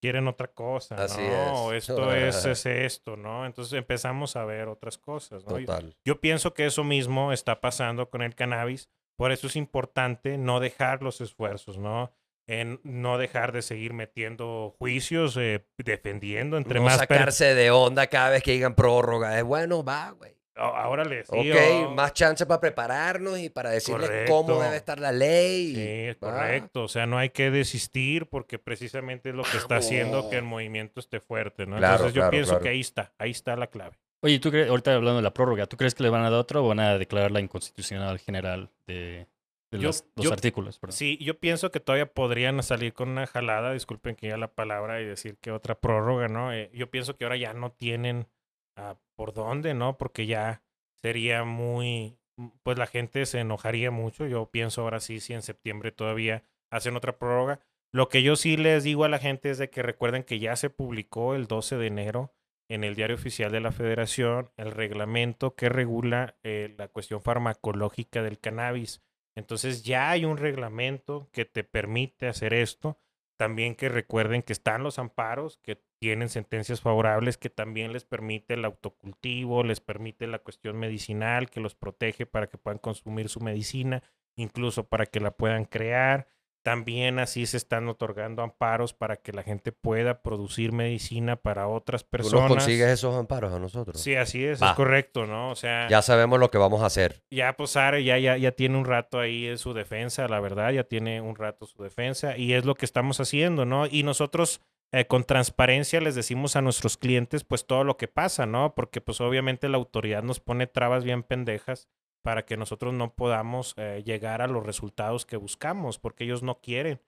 [0.00, 1.72] quieren otra cosa, Así ¿no?
[1.72, 1.88] es.
[1.88, 3.44] Esto es, es esto, ¿no?
[3.44, 5.56] Entonces empezamos a ver otras cosas, ¿no?
[5.58, 5.96] Total.
[6.04, 10.60] Yo pienso que eso mismo está pasando con el cannabis, por eso es importante no
[10.60, 12.12] dejar los esfuerzos, ¿no?
[12.48, 18.08] En no dejar de seguir metiendo juicios, eh, defendiendo entre no más sacarse de onda
[18.08, 19.38] cada vez que digan prórroga.
[19.38, 20.32] Es bueno, va, güey.
[20.54, 25.10] Ah, Ahora les Ok, más chance para prepararnos y para decirles cómo debe estar la
[25.12, 25.74] ley.
[25.74, 26.32] Sí, es Va.
[26.32, 26.82] correcto.
[26.84, 30.42] O sea, no hay que desistir porque precisamente es lo que está haciendo que el
[30.42, 31.78] movimiento esté fuerte, ¿no?
[31.78, 32.62] Claro, Entonces yo claro, pienso claro.
[32.64, 33.96] que ahí está, ahí está la clave.
[34.20, 36.38] Oye, ¿tú crees, ahorita hablando de la prórroga, ¿tú crees que le van a dar
[36.38, 39.26] otra o van a declarar la inconstitucional general de,
[39.72, 40.78] de Yo- las- los yo- artículos?
[40.78, 40.92] perdón?
[40.96, 45.00] Sí, yo pienso que todavía podrían salir con una jalada, disculpen que ya la palabra
[45.00, 46.52] y decir que otra prórroga, ¿no?
[46.52, 48.28] Eh, yo pienso que ahora ya no tienen
[48.76, 49.98] ah, por dónde, ¿no?
[49.98, 50.62] Porque ya
[51.02, 52.16] sería muy,
[52.62, 54.26] pues la gente se enojaría mucho.
[54.26, 57.60] Yo pienso ahora sí, si en septiembre todavía hacen otra prórroga.
[57.94, 60.56] Lo que yo sí les digo a la gente es de que recuerden que ya
[60.56, 62.32] se publicó el 12 de enero
[62.70, 68.22] en el diario oficial de la federación el reglamento que regula eh, la cuestión farmacológica
[68.22, 69.02] del cannabis.
[69.34, 72.98] Entonces ya hay un reglamento que te permite hacer esto.
[73.36, 78.54] También que recuerden que están los amparos, que tienen sentencias favorables, que también les permite
[78.54, 83.40] el autocultivo, les permite la cuestión medicinal, que los protege para que puedan consumir su
[83.40, 84.02] medicina,
[84.36, 86.28] incluso para que la puedan crear.
[86.62, 92.04] También así se están otorgando amparos para que la gente pueda producir medicina para otras
[92.04, 92.48] Tú personas.
[92.48, 94.00] nos consigues esos amparos a nosotros.
[94.00, 94.70] Sí, así es, Va.
[94.70, 95.50] es correcto, ¿no?
[95.50, 97.22] O sea, Ya sabemos lo que vamos a hacer.
[97.30, 100.70] ya pues Are ya, ya, ya tiene un rato ahí en su defensa, la verdad,
[100.70, 103.86] ya tiene un rato su defensa y es lo que estamos haciendo, ¿no?
[103.86, 104.60] Y nosotros
[104.92, 108.74] eh, con transparencia les decimos a nuestros clientes pues todo lo que pasa, ¿no?
[108.74, 111.88] Porque pues obviamente la autoridad nos pone trabas bien pendejas
[112.22, 116.60] para que nosotros no podamos eh, llegar a los resultados que buscamos, porque ellos no
[116.60, 117.00] quieren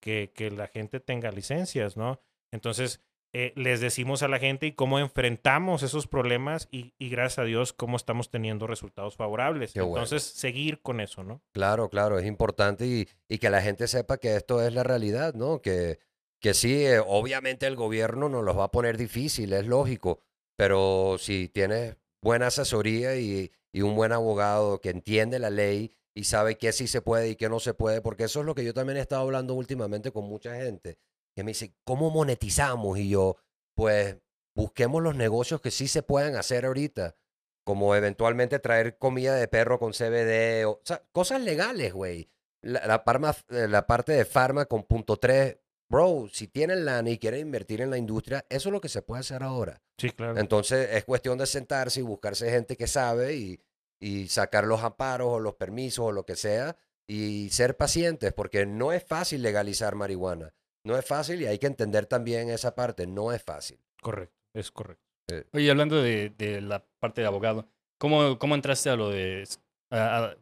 [0.00, 2.20] que, que la gente tenga licencias, ¿no?
[2.50, 3.00] Entonces,
[3.34, 7.44] eh, les decimos a la gente y cómo enfrentamos esos problemas y, y gracias a
[7.44, 9.72] Dios cómo estamos teniendo resultados favorables.
[9.72, 9.96] Qué bueno.
[9.96, 11.42] Entonces, seguir con eso, ¿no?
[11.52, 15.32] Claro, claro, es importante y, y que la gente sepa que esto es la realidad,
[15.32, 15.62] ¿no?
[15.62, 15.98] Que,
[16.40, 20.20] que sí, eh, obviamente el gobierno nos los va a poner difícil, es lógico,
[20.56, 26.24] pero si tienes buena asesoría y, y un buen abogado que entiende la ley y
[26.24, 28.64] sabe qué sí se puede y qué no se puede, porque eso es lo que
[28.64, 30.98] yo también he estado hablando últimamente con mucha gente,
[31.34, 32.98] que me dice, ¿cómo monetizamos?
[32.98, 33.36] Y yo,
[33.74, 34.18] pues
[34.54, 37.16] busquemos los negocios que sí se puedan hacer ahorita,
[37.64, 42.30] como eventualmente traer comida de perro con CBD, o, sea, cosas legales, güey.
[42.60, 45.56] La, eh, parte de farma con punto 3,
[45.92, 49.02] bro, si tienen lana y quieren invertir en la industria, eso es lo que se
[49.02, 49.80] puede hacer ahora.
[49.98, 50.38] Sí, claro.
[50.38, 53.60] Entonces es cuestión de sentarse y buscarse gente que sabe y,
[54.00, 56.76] y sacar los amparos o los permisos o lo que sea
[57.06, 60.54] y ser pacientes, porque no es fácil legalizar marihuana.
[60.84, 63.78] No es fácil y hay que entender también esa parte, no es fácil.
[64.00, 65.04] Correcto, es correcto.
[65.52, 69.46] Oye, hablando de, de la parte de abogado, ¿cómo, cómo entraste a lo de...
[69.90, 70.36] a- a-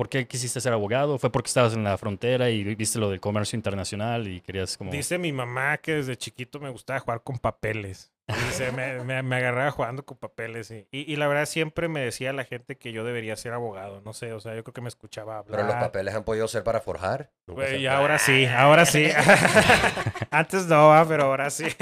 [0.00, 1.18] ¿Por qué quisiste ser abogado?
[1.18, 4.90] ¿Fue porque estabas en la frontera y viste lo del comercio internacional y querías como...
[4.90, 8.10] Dice mi mamá que desde chiquito me gustaba jugar con papeles.
[8.26, 10.70] Dice, me, me, me agarraba jugando con papeles.
[10.70, 14.00] Y, y, y la verdad siempre me decía la gente que yo debería ser abogado.
[14.00, 15.60] No sé, o sea, yo creo que me escuchaba hablar.
[15.60, 17.30] Pero los papeles han podido ser para forjar.
[17.54, 19.06] Se- y ahora sí, ahora sí.
[20.30, 21.66] Antes no, ah, pero ahora sí.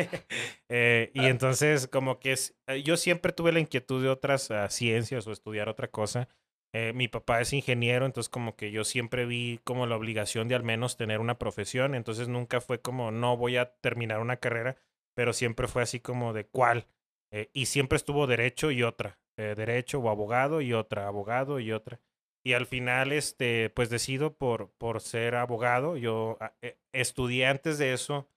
[0.70, 4.68] Eh, y entonces, como que es, eh, yo siempre tuve la inquietud de otras ah,
[4.68, 6.28] ciencias o estudiar otra cosa.
[6.74, 10.54] Eh, mi papá es ingeniero, entonces como que yo siempre vi como la obligación de
[10.54, 11.94] al menos tener una profesión.
[11.94, 14.76] Entonces nunca fue como, no voy a terminar una carrera,
[15.14, 16.87] pero siempre fue así como de cuál.
[17.33, 19.18] Eh, y siempre estuvo derecho y otra.
[19.38, 22.00] eh, derecho o abogado y otra, abogado y otra.
[22.44, 25.96] Y al final, este, pues decido por, por ser abogado.
[25.96, 26.54] Yo ah,
[26.92, 28.28] estudié antes de eso,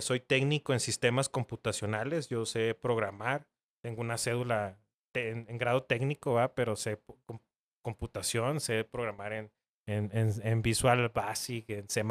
[0.00, 3.46] soy técnico en sistemas computacionales, yo sé programar,
[3.82, 4.78] tengo una cédula
[5.14, 6.54] en, en grado técnico, ¿va?
[6.54, 6.98] pero sé
[7.82, 9.50] computación, sé programar en,
[9.86, 12.02] en, en, en Visual Basic, en C++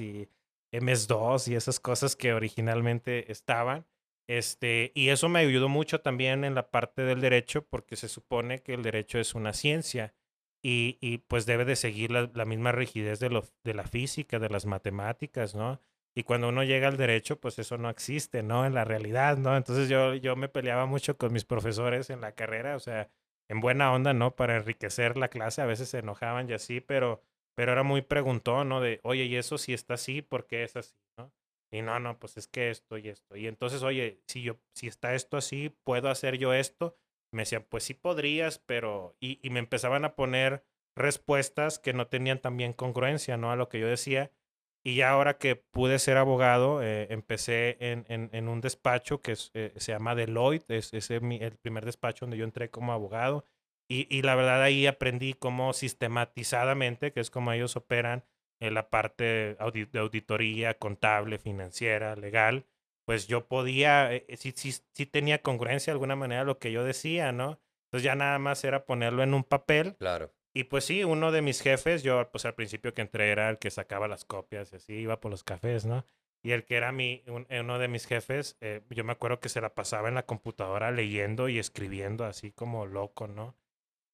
[0.00, 0.28] y
[0.72, 3.86] MS2 y esas cosas que originalmente estaban.
[4.26, 8.62] Este, y eso me ayudó mucho también en la parte del derecho, porque se supone
[8.62, 10.14] que el derecho es una ciencia
[10.62, 14.38] y, y pues debe de seguir la, la misma rigidez de, lo, de la física,
[14.38, 15.80] de las matemáticas, ¿no?
[16.16, 18.64] Y cuando uno llega al derecho, pues eso no existe, ¿no?
[18.64, 19.56] En la realidad, ¿no?
[19.56, 23.10] Entonces yo, yo me peleaba mucho con mis profesores en la carrera, o sea,
[23.48, 24.34] en buena onda, ¿no?
[24.36, 27.22] Para enriquecer la clase, a veces se enojaban y así, pero,
[27.54, 28.80] pero era muy preguntón, ¿no?
[28.80, 30.22] De, oye, ¿y eso si está así?
[30.22, 30.94] ¿Por qué es así?
[31.70, 33.36] Y no, no, pues es que esto y esto.
[33.36, 36.96] Y entonces, oye, si yo, si está esto así, ¿puedo hacer yo esto?
[37.32, 39.16] Me decían, pues sí podrías, pero...
[39.18, 43.50] Y, y me empezaban a poner respuestas que no tenían también congruencia, ¿no?
[43.50, 44.30] A lo que yo decía.
[44.84, 49.72] Y ya ahora que pude ser abogado, eh, empecé en, en, un despacho que eh,
[49.76, 53.46] se llama Deloitte, es, es el, primer despacho donde yo entré como abogado.
[53.88, 58.24] Y, y la verdad ahí aprendí cómo sistematizadamente, que es como ellos operan,
[58.60, 62.66] en la parte de auditoría, contable, financiera, legal,
[63.04, 66.72] pues yo podía, eh, eh, sí, sí, sí tenía congruencia de alguna manera lo que
[66.72, 67.60] yo decía, ¿no?
[67.86, 70.32] Entonces ya nada más era ponerlo en un papel Claro.
[70.54, 73.58] Y pues sí, uno de mis jefes, yo pues al principio que entré era el
[73.58, 76.04] que sacaba las copias y así, iba por los cafés, ¿no?
[76.42, 79.48] Y el que era mi, un- uno de mis jefes, eh, yo me acuerdo que
[79.48, 83.56] se la pasaba en la computadora leyendo y escribiendo así como loco, ¿no?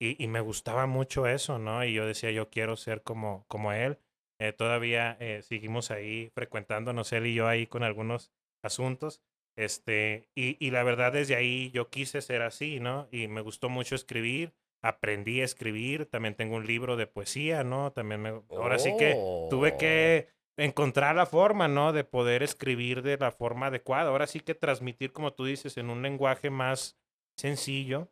[0.01, 1.85] Y, y me gustaba mucho eso, ¿no?
[1.85, 3.99] Y yo decía, yo quiero ser como, como él.
[4.39, 9.23] Eh, todavía eh, seguimos ahí frecuentándonos él y yo ahí con algunos asuntos.
[9.57, 13.09] Este, y, y la verdad desde ahí yo quise ser así, ¿no?
[13.13, 17.93] Y me gustó mucho escribir, aprendí a escribir, también tengo un libro de poesía, ¿no?
[17.93, 19.15] También me, ahora sí que
[19.51, 19.79] tuve Oh.
[19.79, 21.93] que encontrar la forma, ¿no?
[21.93, 24.11] De poder escribir de la forma adecuada.
[24.11, 26.99] Ahora sí que transmitir, como tú dices, en un lenguaje más
[27.37, 28.11] sencillo,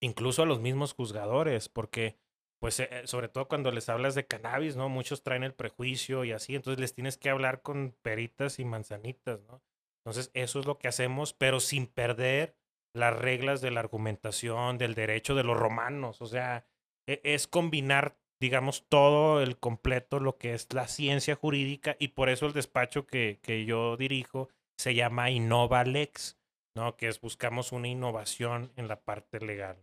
[0.00, 2.18] incluso a los mismos juzgadores, porque,
[2.60, 4.88] pues, eh, eh, sobre todo cuando les hablas de cannabis, ¿no?
[4.88, 9.40] Muchos traen el prejuicio y así, entonces les tienes que hablar con peritas y manzanitas,
[9.42, 9.62] ¿no?
[10.04, 12.56] Entonces, eso es lo que hacemos, pero sin perder
[12.94, 16.20] las reglas de la argumentación, del derecho de los romanos.
[16.22, 16.66] O sea,
[17.06, 22.28] e- es combinar, digamos, todo el completo, lo que es la ciencia jurídica, y por
[22.28, 26.38] eso el despacho que, que yo dirijo se llama Innova Lex,
[26.74, 26.96] ¿no?
[26.96, 29.76] Que es buscamos una innovación en la parte legal.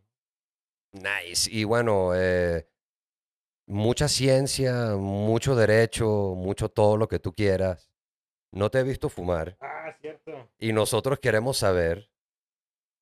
[0.91, 1.49] Nice.
[1.51, 2.67] Y bueno, eh,
[3.67, 7.89] mucha ciencia, mucho derecho, mucho todo lo que tú quieras.
[8.51, 10.49] no te he visto fumar Ah, cierto.
[10.57, 12.09] y nosotros queremos saber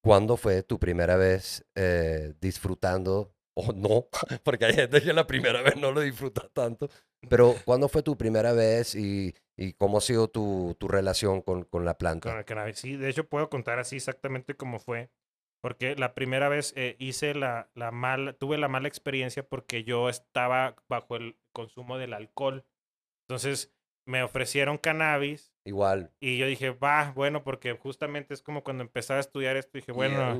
[0.08, 4.08] cuándo fue tu primera vez eh, disfrutando o no,
[4.44, 6.90] porque hay gente que la primera vez no lo disfruta tanto,
[7.30, 11.64] pero cuándo fue tu primera vez y, y cómo ha sido tu, tu relación con,
[11.64, 12.40] con la Con planta.
[12.40, 12.80] el cannabis.
[12.80, 15.10] Sí, de hecho puedo contar así exactamente cómo fue.
[15.60, 20.08] Porque la primera vez eh, hice la, la mala, tuve la mala experiencia porque yo
[20.08, 22.64] estaba bajo el consumo del alcohol.
[23.28, 23.74] Entonces
[24.08, 26.12] me ofrecieron cannabis Igual.
[26.20, 29.92] y yo dije, va, bueno, porque justamente es como cuando empezaba a estudiar esto, dije,
[29.92, 30.36] bueno,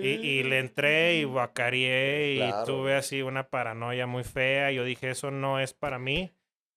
[0.00, 2.64] y, y le entré y guacareé y Claro.
[2.64, 4.70] tuve así una paranoia muy fea.
[4.72, 6.32] Yo dije, eso no es para mí.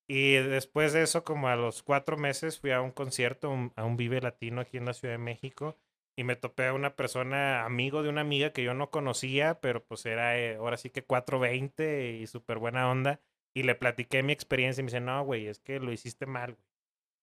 [0.08, 3.84] Y después de eso, como a los cuatro meses, fui a un concierto, un- a
[3.84, 5.78] un Vive Latino aquí en la Ciudad de México.
[6.16, 9.82] Y me topé a una persona, amigo de una amiga que yo no conocía, pero
[9.84, 13.20] pues era eh, ahora sí que 420 y súper buena onda.
[13.54, 16.54] Y le platiqué mi experiencia y me dice, no, güey, es que lo hiciste mal,
[16.54, 16.64] güey.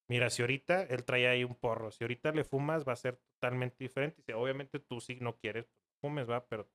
[0.10, 3.18] Mira, si ahorita él traía ahí un porro, si ahorita le fumas va a ser
[3.18, 4.18] totalmente diferente.
[4.18, 5.70] Dice, obviamente tú sí no quieres,
[6.02, 6.68] fumes, va, pero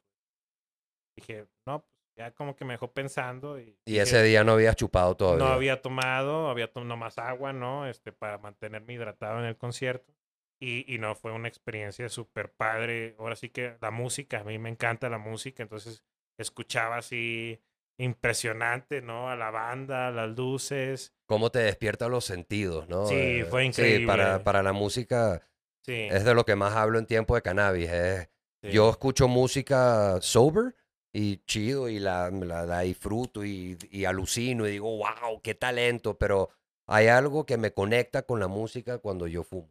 [1.17, 3.59] dije, no, pues ya como que me dejó pensando.
[3.59, 5.45] Y, Y dije, ese día no habías chupado todavía.
[5.45, 7.89] no había tomado, había tomado más agua, ¿no?
[7.89, 10.15] Este, para mantenerme hidratado en el concierto.
[10.61, 13.17] Y, y no, fue una experiencia súper padre.
[13.19, 16.05] Ahora sí que la música, a mí me encanta la música, entonces
[16.39, 17.61] escuchaba así
[17.99, 19.31] impresionante, ¿no?
[19.31, 21.13] A la banda, las luces.
[21.27, 23.07] Cómo te despierta los sentidos, ¿no?
[23.07, 24.07] Sí, fue Sí, increíble.
[24.07, 25.43] para, para la música
[25.83, 25.93] Sí.
[25.93, 27.91] es de lo que más hablo en tiempo de cannabis.
[27.91, 28.29] es-
[28.63, 28.73] sí.
[28.73, 30.75] Yo escucho música sober
[31.13, 36.19] y chido y la, la, la disfruto y, y alucino y digo, wow, qué talento,
[36.19, 36.51] pero
[36.87, 39.71] hay algo que me conecta con la música cuando yo fumo.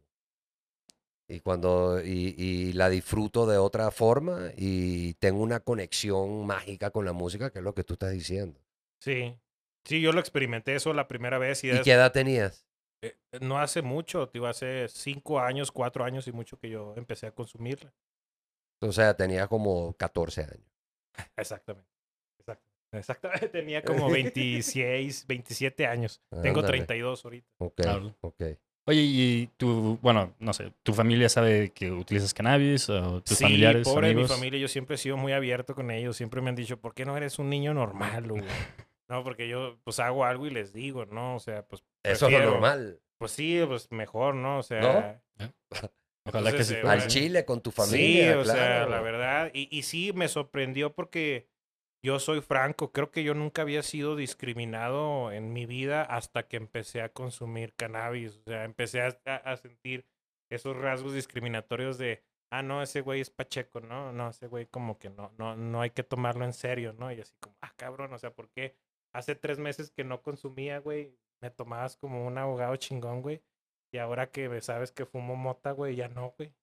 [1.26, 7.04] Y cuando y, y la disfruto de otra forma y tengo una conexión mágica con
[7.06, 8.60] la música, que es lo que tú estás diciendo.
[9.00, 9.34] Sí.
[9.86, 12.66] Sí, yo lo experimenté eso la primera vez y, ¿Y qué edad tenías?
[13.02, 17.26] eh, no hace mucho, digo, hace cinco años, cuatro años y mucho que yo empecé
[17.26, 17.92] a consumirla.
[18.80, 20.72] O sea, tenías como 14 años.
[21.36, 21.88] Exactamente.
[22.38, 22.60] Exact-
[22.92, 23.48] Exactamente.
[23.48, 26.22] Tenía como 26, 27 años.
[26.30, 26.66] Tengo Ándale.
[26.68, 27.48] 32 ahorita.
[27.58, 28.14] Ok, Claro.
[28.20, 28.42] ok.
[28.86, 32.90] Oye, y tu, bueno, no sé, ¿tu familia sabe que utilizas cannabis?
[32.90, 34.30] ¿O tus sí, familiares, pobre amigos?
[34.30, 36.16] mi familia, yo siempre he sido muy abierto con ellos.
[36.16, 38.44] Siempre me han dicho, ¿por qué no eres un niño normal, güey?
[39.06, 41.36] No, porque yo pues hago algo y les digo, ¿no?
[41.36, 43.00] O sea, pues Eso es lo normal.
[43.18, 44.58] Pues sí, pues mejor, ¿no?
[44.58, 45.20] O sea,
[46.26, 47.06] Ojalá que sí eh, Al.
[47.06, 48.38] Chile con tu sí, familia.
[48.38, 49.50] o sea, la verdad.
[49.52, 51.46] Y, y sí, me sorprendió porque
[52.04, 52.92] yo soy franco.
[52.92, 57.74] Creo que yo nunca había sido discriminado en mi vida hasta que empecé a consumir
[57.74, 58.36] cannabis.
[58.36, 60.06] O sea, empecé a, a- sentir
[60.50, 64.12] esos rasgos discriminatorios de, ah, no, ese güey es pacheco, ¿no?
[64.12, 67.10] No, ese güey como que no, no, no hay que tomarlo en serio, ¿no?
[67.10, 68.76] Y así como, ah, cabrón, o sea, ¿por qué
[69.14, 71.16] hace tres meses que no consumía, güey?
[71.40, 73.42] Me tomabas como un abogado chingón, güey.
[73.92, 76.54] Y ahora que sabes que fumo mota, güey, ya no, güey.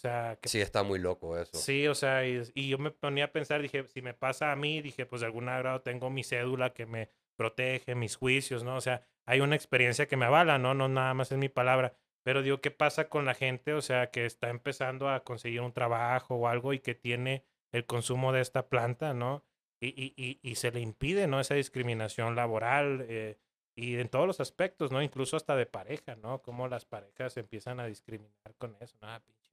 [0.00, 1.58] O sea, que Sí, está muy loco eso.
[1.58, 4.56] Sí, o sea, y, y yo me ponía a pensar, dije, si me pasa a
[4.56, 8.76] mí, dije, pues de algún grado tengo mi cédula que me protege, mis juicios, ¿no?
[8.76, 10.72] O sea, hay una experiencia que me avala, ¿no?
[10.72, 11.92] No nada más es mi palabra.
[12.22, 15.72] Pero digo, ¿qué pasa con la gente, o sea, que está empezando a conseguir un
[15.72, 19.44] trabajo o algo y que tiene el consumo de esta planta, ¿no?
[19.82, 21.40] Y, y, y, y se le impide, ¿no?
[21.40, 23.38] Esa discriminación laboral eh,
[23.74, 25.02] y en todos los aspectos, ¿no?
[25.02, 26.40] Incluso hasta de pareja, ¿no?
[26.40, 29.08] Cómo las parejas empiezan a discriminar con eso, ¿no?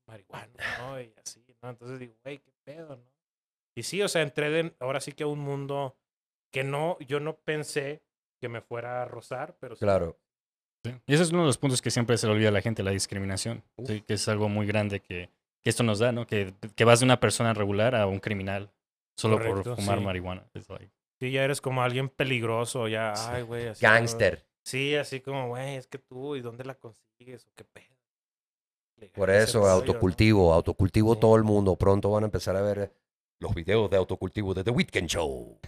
[0.07, 1.01] Marihuana, ¿no?
[1.01, 1.69] Y así, ¿no?
[1.69, 3.03] Entonces digo, güey, qué pedo, ¿no?
[3.75, 5.95] Y sí, o sea, entré de- ahora sí que a un mundo
[6.51, 8.01] que no, yo no pensé
[8.41, 9.79] que me fuera a rozar, pero sí.
[9.81, 10.17] Claro.
[10.85, 10.93] Sí.
[11.05, 12.81] Y ese es uno de los puntos que siempre se le olvida a la gente,
[12.83, 13.63] la discriminación.
[13.75, 13.87] Uf.
[13.87, 15.29] Sí, que es algo muy grande que,
[15.63, 16.25] que esto nos da, ¿no?
[16.25, 18.71] Que, que vas de una persona regular a un criminal
[19.17, 20.05] solo Correcto, por fumar sí.
[20.05, 20.47] marihuana.
[20.53, 23.29] Like- Sí, ya eres como alguien peligroso, ya, Sí.
[23.33, 23.63] ay, güey.
[23.65, 24.45] como- Gangster.
[24.63, 27.45] Sí, así como, güey, es que tú, ¿y dónde la consigues?
[27.47, 27.96] ¿O qué pedo?
[29.13, 31.19] Por eso, autocultivo, autocultivo Sí.
[31.19, 31.75] todo el mundo.
[31.75, 32.91] Pronto van a empezar a ver
[33.39, 35.59] los videos de autocultivo de The Weekend Show.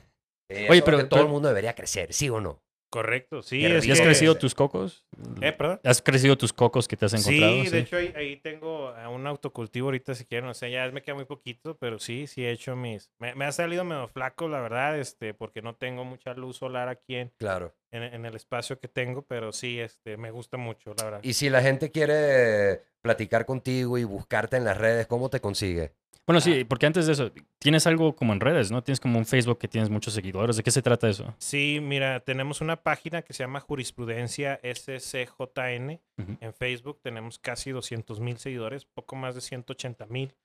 [0.49, 2.61] Eh, Oye, pero- todo pero- el mundo debería crecer, ¿sí o no?
[2.91, 3.63] Correcto, sí.
[3.63, 5.05] Es ¿Y has crecido tus cocos?
[5.41, 5.79] Eh, perdón.
[5.83, 7.63] ¿Has crecido tus cocos que te has encontrado?
[7.63, 11.03] Sí, de hecho ahí, ahí tengo un autocultivo ahorita si quieren, o sea, ya me
[11.03, 13.11] queda muy poquito, pero sí, sí he hecho mis...
[13.19, 16.89] Me, me ha salido medio flaco, la verdad, este, porque no tengo mucha luz solar
[16.89, 17.75] aquí en, Claro.
[17.91, 21.19] En, en el espacio que tengo, pero sí, este, me gusta mucho, la verdad.
[21.23, 25.93] Y si la gente quiere platicar contigo y buscarte en las redes, ¿cómo te consigue?
[26.29, 28.83] Bueno, sí, porque antes de eso, tienes algo como en redes, ¿no?
[28.83, 30.57] Tienes como un Facebook que tienes muchos seguidores.
[30.57, 31.33] ¿De qué se trata eso?
[31.39, 35.99] Sí, mira, tenemos una página que se llama Jurisprudencia SCJN.
[36.19, 36.37] Ujú.
[36.39, 40.35] En Facebook tenemos casi 200 mil seguidores, poco más de 180 mil.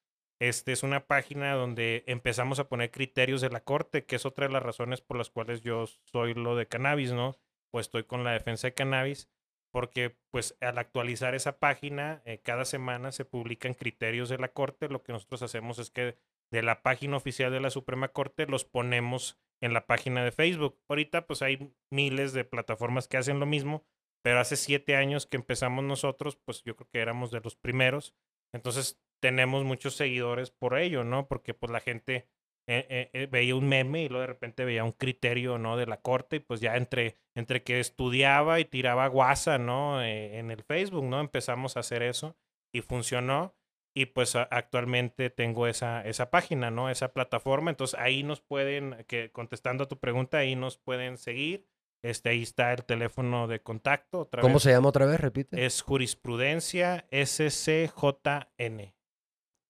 [0.40, 4.46] Este es una página donde empezamos a poner criterios de la corte, que es otra
[4.46, 7.36] de las razones por las cuales yo soy lo de cannabis, ¿no?
[7.70, 9.28] Pues estoy con la defensa de cannabis.
[9.72, 14.88] porque pues al actualizar esa página, eh, cada semana se publican criterios de la Corte.
[14.88, 16.16] Lo que nosotros hacemos es que
[16.52, 20.80] de la página oficial de la Suprema Corte los ponemos en la página de Facebook.
[20.88, 23.84] Ahorita pues hay miles de plataformas que hacen lo mismo,
[24.22, 28.14] pero hace siete años que empezamos nosotros, pues yo creo que éramos de los primeros.
[28.52, 31.28] Entonces tenemos muchos seguidores por ello, ¿no?
[31.28, 32.28] Porque pues la gente
[32.68, 35.78] eh, eh, eh, veía un meme y luego de repente veía un criterio, ¿no?
[35.78, 40.02] De la corte y pues ya entre, entre que estudiaba y tiraba guasa, ¿no?
[40.02, 41.20] en el Facebook, ¿no?
[41.20, 42.36] Empezamos a hacer eso
[42.70, 43.54] y funcionó.
[43.96, 46.90] Y pues actualmente tengo esa, esa página, ¿no?
[46.90, 47.70] Esa plataforma.
[47.70, 51.66] Entonces ahí nos pueden, que contestando a tu pregunta, ahí nos pueden seguir.
[52.02, 54.20] Este, ahí está el teléfono de contacto.
[54.20, 54.64] Otra ¿Cómo vez.
[54.64, 55.18] se llama otra vez?
[55.18, 55.64] Repite.
[55.64, 58.94] Es jurisprudencia SCJN.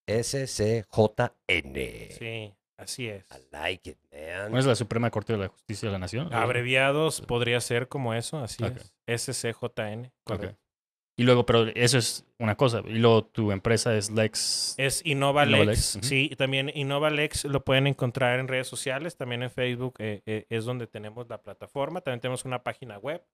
[0.06, 1.74] SCJN.
[2.18, 3.24] Sí, así es.
[3.30, 4.52] I like it, man.
[4.52, 6.32] ¿No es la Suprema Corte de la Justicia de la Nación?
[6.32, 8.76] Abreviados podría ser como eso, así Ok.
[9.06, 9.22] es.
[9.22, 10.12] SCJN.
[10.24, 10.58] correcto.
[11.16, 12.82] Y luego, pero eso es una cosa.
[12.86, 14.74] Y luego tu empresa es Lex.
[14.78, 15.52] Es InnovaLex.
[15.54, 16.04] InnovaLex, ujú.
[16.04, 20.46] Sí, y también InnovaLex lo pueden encontrar en redes sociales, también en Facebook eh, eh,
[20.48, 22.00] es donde tenemos la plataforma.
[22.00, 23.24] También tenemos una página web.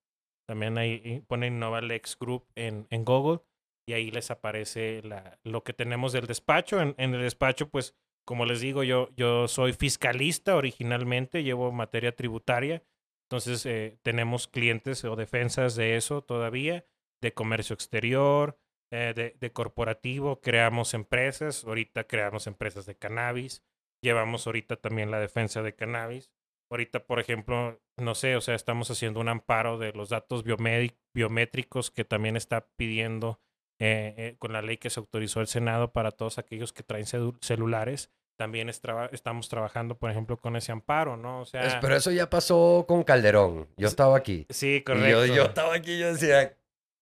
[0.47, 3.41] También ahí ponen InnovaLex Group en, en Google
[3.87, 6.81] y ahí les aparece la, lo que tenemos del despacho.
[6.81, 12.15] En, en el despacho, pues, como les digo, yo, yo soy fiscalista originalmente, llevo materia
[12.15, 12.85] tributaria.
[13.29, 16.85] Entonces, eh, tenemos clientes o defensas de eso todavía,
[17.23, 18.59] de comercio exterior,
[18.93, 23.63] eh, de, de corporativo, creamos empresas, ahorita creamos empresas de cannabis,
[24.03, 26.31] llevamos ahorita también la defensa de cannabis.
[26.73, 31.91] Ahorita, por ejemplo, no sé, o sea, estamos haciendo un amparo de los datos biométricos
[31.91, 33.41] que también está pidiendo
[33.81, 37.07] eh, eh, con la ley que se autorizó el Senado para todos aquellos que traen
[37.07, 38.11] celu- celulares.
[38.37, 41.41] También es traba- estamos trabajando, por ejemplo, con ese amparo, ¿no?
[41.41, 43.69] O sea, pero eso ya pasó con Calderón.
[43.77, 44.47] Yo estaba aquí.
[44.49, 45.27] sí, correcto.
[45.27, 46.57] yo, yo estaba aquí y yo decía,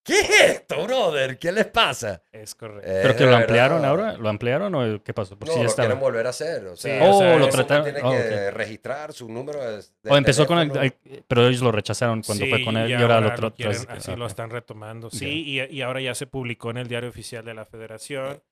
[0.08, 1.38] ¿qué es esto, brother?
[1.38, 2.22] ¿Qué les pasa?
[2.32, 2.82] Es correcto.
[2.84, 3.90] ¿Pero Eh, que lo ampliaron verdad.
[3.90, 4.12] ahora?
[4.16, 5.38] ¿Lo ampliaron o qué pasó?
[5.38, 5.86] Porque No, ya lo estaba.
[5.86, 6.66] quieren volver a hacer.
[6.66, 9.76] O sea, Sí, o sea, eso lo trataron- Tiene oh, que registrar su número de,
[9.76, 10.92] de O empezó con el,
[11.28, 14.16] Pero ellos lo rechazaron cuando fue con él y ahora, lo quieren- tras- así ah,
[14.16, 15.10] lo están retomando.
[15.10, 18.42] Sí, y, y ahora ya se publicó en el diario oficial de la federación.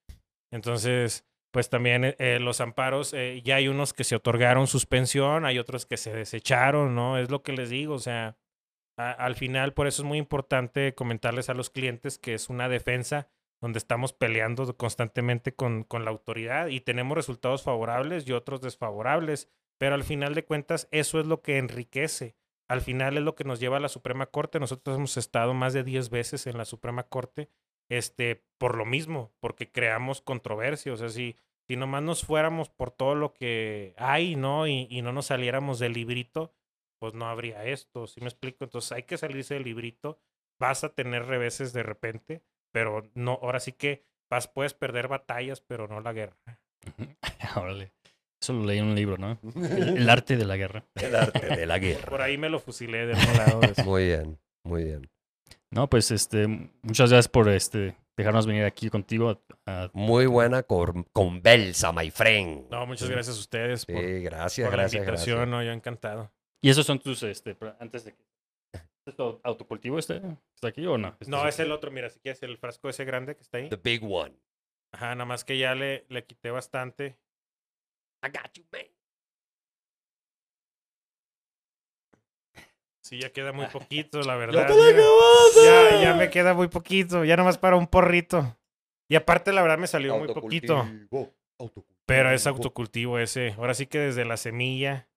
[0.50, 5.44] Entonces, pues también eh, eh, los amparos, eh, ya hay unos que se otorgaron suspensión,
[5.44, 7.18] hay otros que se desecharon, ¿no?
[7.18, 8.36] Es lo que les digo, o sea,
[8.96, 13.28] al final por eso es muy importante comentarles a los clientes que es una defensa
[13.60, 19.50] donde estamos peleando constantemente con, con la autoridad y tenemos resultados favorables y otros desfavorables,
[19.78, 22.36] pero al final de cuentas eso es lo que enriquece.
[22.68, 24.58] Al final es lo que nos lleva a la Suprema Corte.
[24.58, 27.48] Nosotros hemos estado más de 10 veces en la Suprema Corte
[27.88, 30.92] este, por lo mismo, porque creamos controversia.
[30.92, 31.36] O si,
[31.68, 34.66] si nomás nos fuéramos por todo lo que hay, ¿no?
[34.66, 36.52] Y no nos saliéramos del librito,
[36.98, 38.64] pues no habría esto, ¿sí me explico?
[38.64, 40.18] Entonces hay que salirse del librito.
[40.60, 42.42] Vas a tener reveses de repente,
[42.72, 46.36] pero no, ahora sí que vas, puedes perder batallas, pero no la guerra.
[47.56, 47.92] Órale.
[48.42, 49.38] Eso lo leí en un libro, ¿no?
[49.96, 50.84] El arte de la guerra.
[50.94, 52.08] El arte de la guerra.
[52.10, 53.60] Por ahí me lo fusilé de un lado.
[53.60, 55.10] de- Muy bien, muy bien.
[55.70, 56.46] No, pues este,
[56.82, 59.42] muchas gracias por este dejarnos venir aquí contigo.
[59.66, 62.70] a- Muy buena cor- conversa, my friend.
[62.70, 65.50] No, muchas gracias a ustedes por, Sí, gracias, por la gracias, invitación, gracias.
[65.50, 66.30] no, yo encantado.
[66.66, 68.24] Y esos son tus, este, antes de que.
[69.06, 69.14] ¿Es
[69.44, 70.20] autocultivo este?
[70.52, 71.16] ¿Está aquí o no?
[71.20, 73.68] Este No, es el otro, mira, si quieres, el frasco ese grande que está ahí.
[73.68, 74.34] The big one.
[74.92, 77.16] Ajá, nada más que ya le, le quité bastante.
[78.24, 78.82] I got you, man.
[83.00, 84.66] Sí, ya queda muy poquito, la Ya verdad.
[84.66, 85.64] te la acabaste.
[85.64, 88.58] ya, ya me queda muy poquito, ya nomás para un porrito.
[89.08, 90.78] Y aparte, la verdad, me salió muy poquito.
[90.78, 91.32] Autocultivo.
[92.06, 93.52] Pero es autocultivo ese.
[93.52, 95.08] Ahora sí que desde la semilla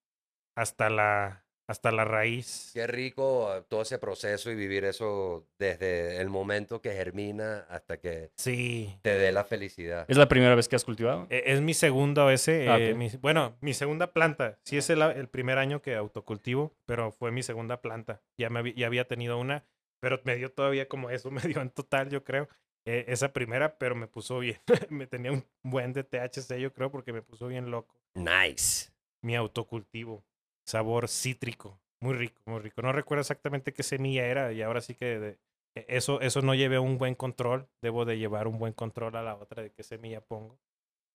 [0.60, 2.72] hasta la, hasta la raíz.
[2.74, 8.32] Qué rico todo ese proceso y vivir eso desde el momento que germina hasta que
[8.36, 8.98] Sí.
[9.04, 10.06] te dé la felicidad.
[10.08, 11.28] ¿Es la primera vez que has cultivado?
[11.30, 12.68] E- Es mi segundo ese.
[12.70, 14.58] Ah, eh, mi- bueno, mi segunda planta.
[14.64, 18.22] Sí, es el, el primer año que autocultivo, pero fue mi segunda planta.
[18.38, 19.64] Ya, me, ya había tenido una,
[20.00, 22.50] pero me dio todavía como eso, me dio en total, yo creo.
[22.86, 24.58] eh, esa primera, pero me puso bien.
[24.90, 27.94] me tenía un buen de THC, yo creo, porque me puso bien loco.
[28.16, 28.90] Nice.
[29.22, 30.24] Mi autocultivo.
[30.70, 31.80] Sabor cítrico.
[32.00, 32.84] Muy rico, muy rico.
[32.84, 35.40] No recuerdo exactamente qué semilla era y ahora sí que
[35.76, 37.68] e- eso, eso no llevé un buen control.
[37.82, 40.60] Debo de llevar un buen control a la otra de qué semilla pongo.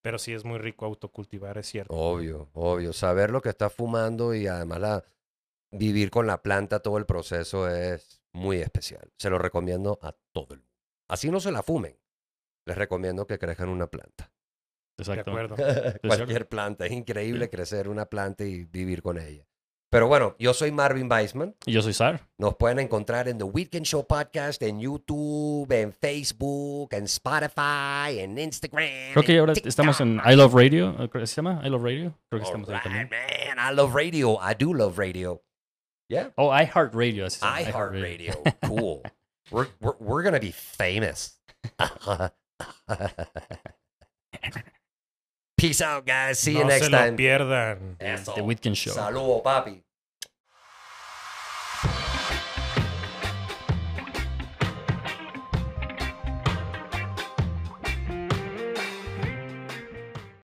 [0.03, 1.93] Pero sí es muy rico autocultivar, es cierto.
[1.95, 2.91] Obvio, obvio.
[2.91, 5.03] Saber lo que estás fumando y además la,
[5.71, 9.09] vivir con la planta todo el proceso es muy especial.
[9.17, 10.75] Se lo recomiendo a todo el mundo.
[11.07, 11.97] Así no se la fumen.
[12.65, 14.33] Les recomiendo que crezcan una planta.
[14.97, 15.31] De Exacto.
[15.31, 15.55] acuerdo.
[16.07, 16.85] Cualquier planta.
[16.85, 17.51] Es increíble Sí.
[17.51, 19.43] crecer una planta y vivir con ella.
[19.91, 21.55] Pero bueno, yo soy Marvin Weisman.
[21.65, 22.27] Y yo soy Sar.
[22.37, 28.37] Nos pueden encontrar en The Weekend Show Podcast, en YouTube, en Facebook, en Spotify, en
[28.37, 28.83] Instagram.
[29.13, 29.69] Creo que en ahora TikTok.
[29.69, 30.95] estamos en I Love Radio.
[30.95, 32.19] ¿Creo que se llama I Love Radio?
[32.29, 33.09] Creo que estamos ahí también.
[33.09, 33.71] man.
[33.71, 34.37] I love radio.
[34.41, 35.41] I do love radio.
[36.09, 36.31] Yeah.
[36.35, 37.25] Oh, iHeart Radio.
[37.27, 38.33] así se llama, iHeartRadio.
[38.67, 39.01] cool.
[39.51, 41.39] We're, we're, we're going to be famous.
[45.65, 46.37] Peace out, guys.
[46.39, 47.15] See you no next se lo time.
[47.15, 47.95] pierdan.
[47.99, 48.33] Eso.
[48.35, 48.93] The Weekend Show.
[48.93, 49.81] Saludos, papi.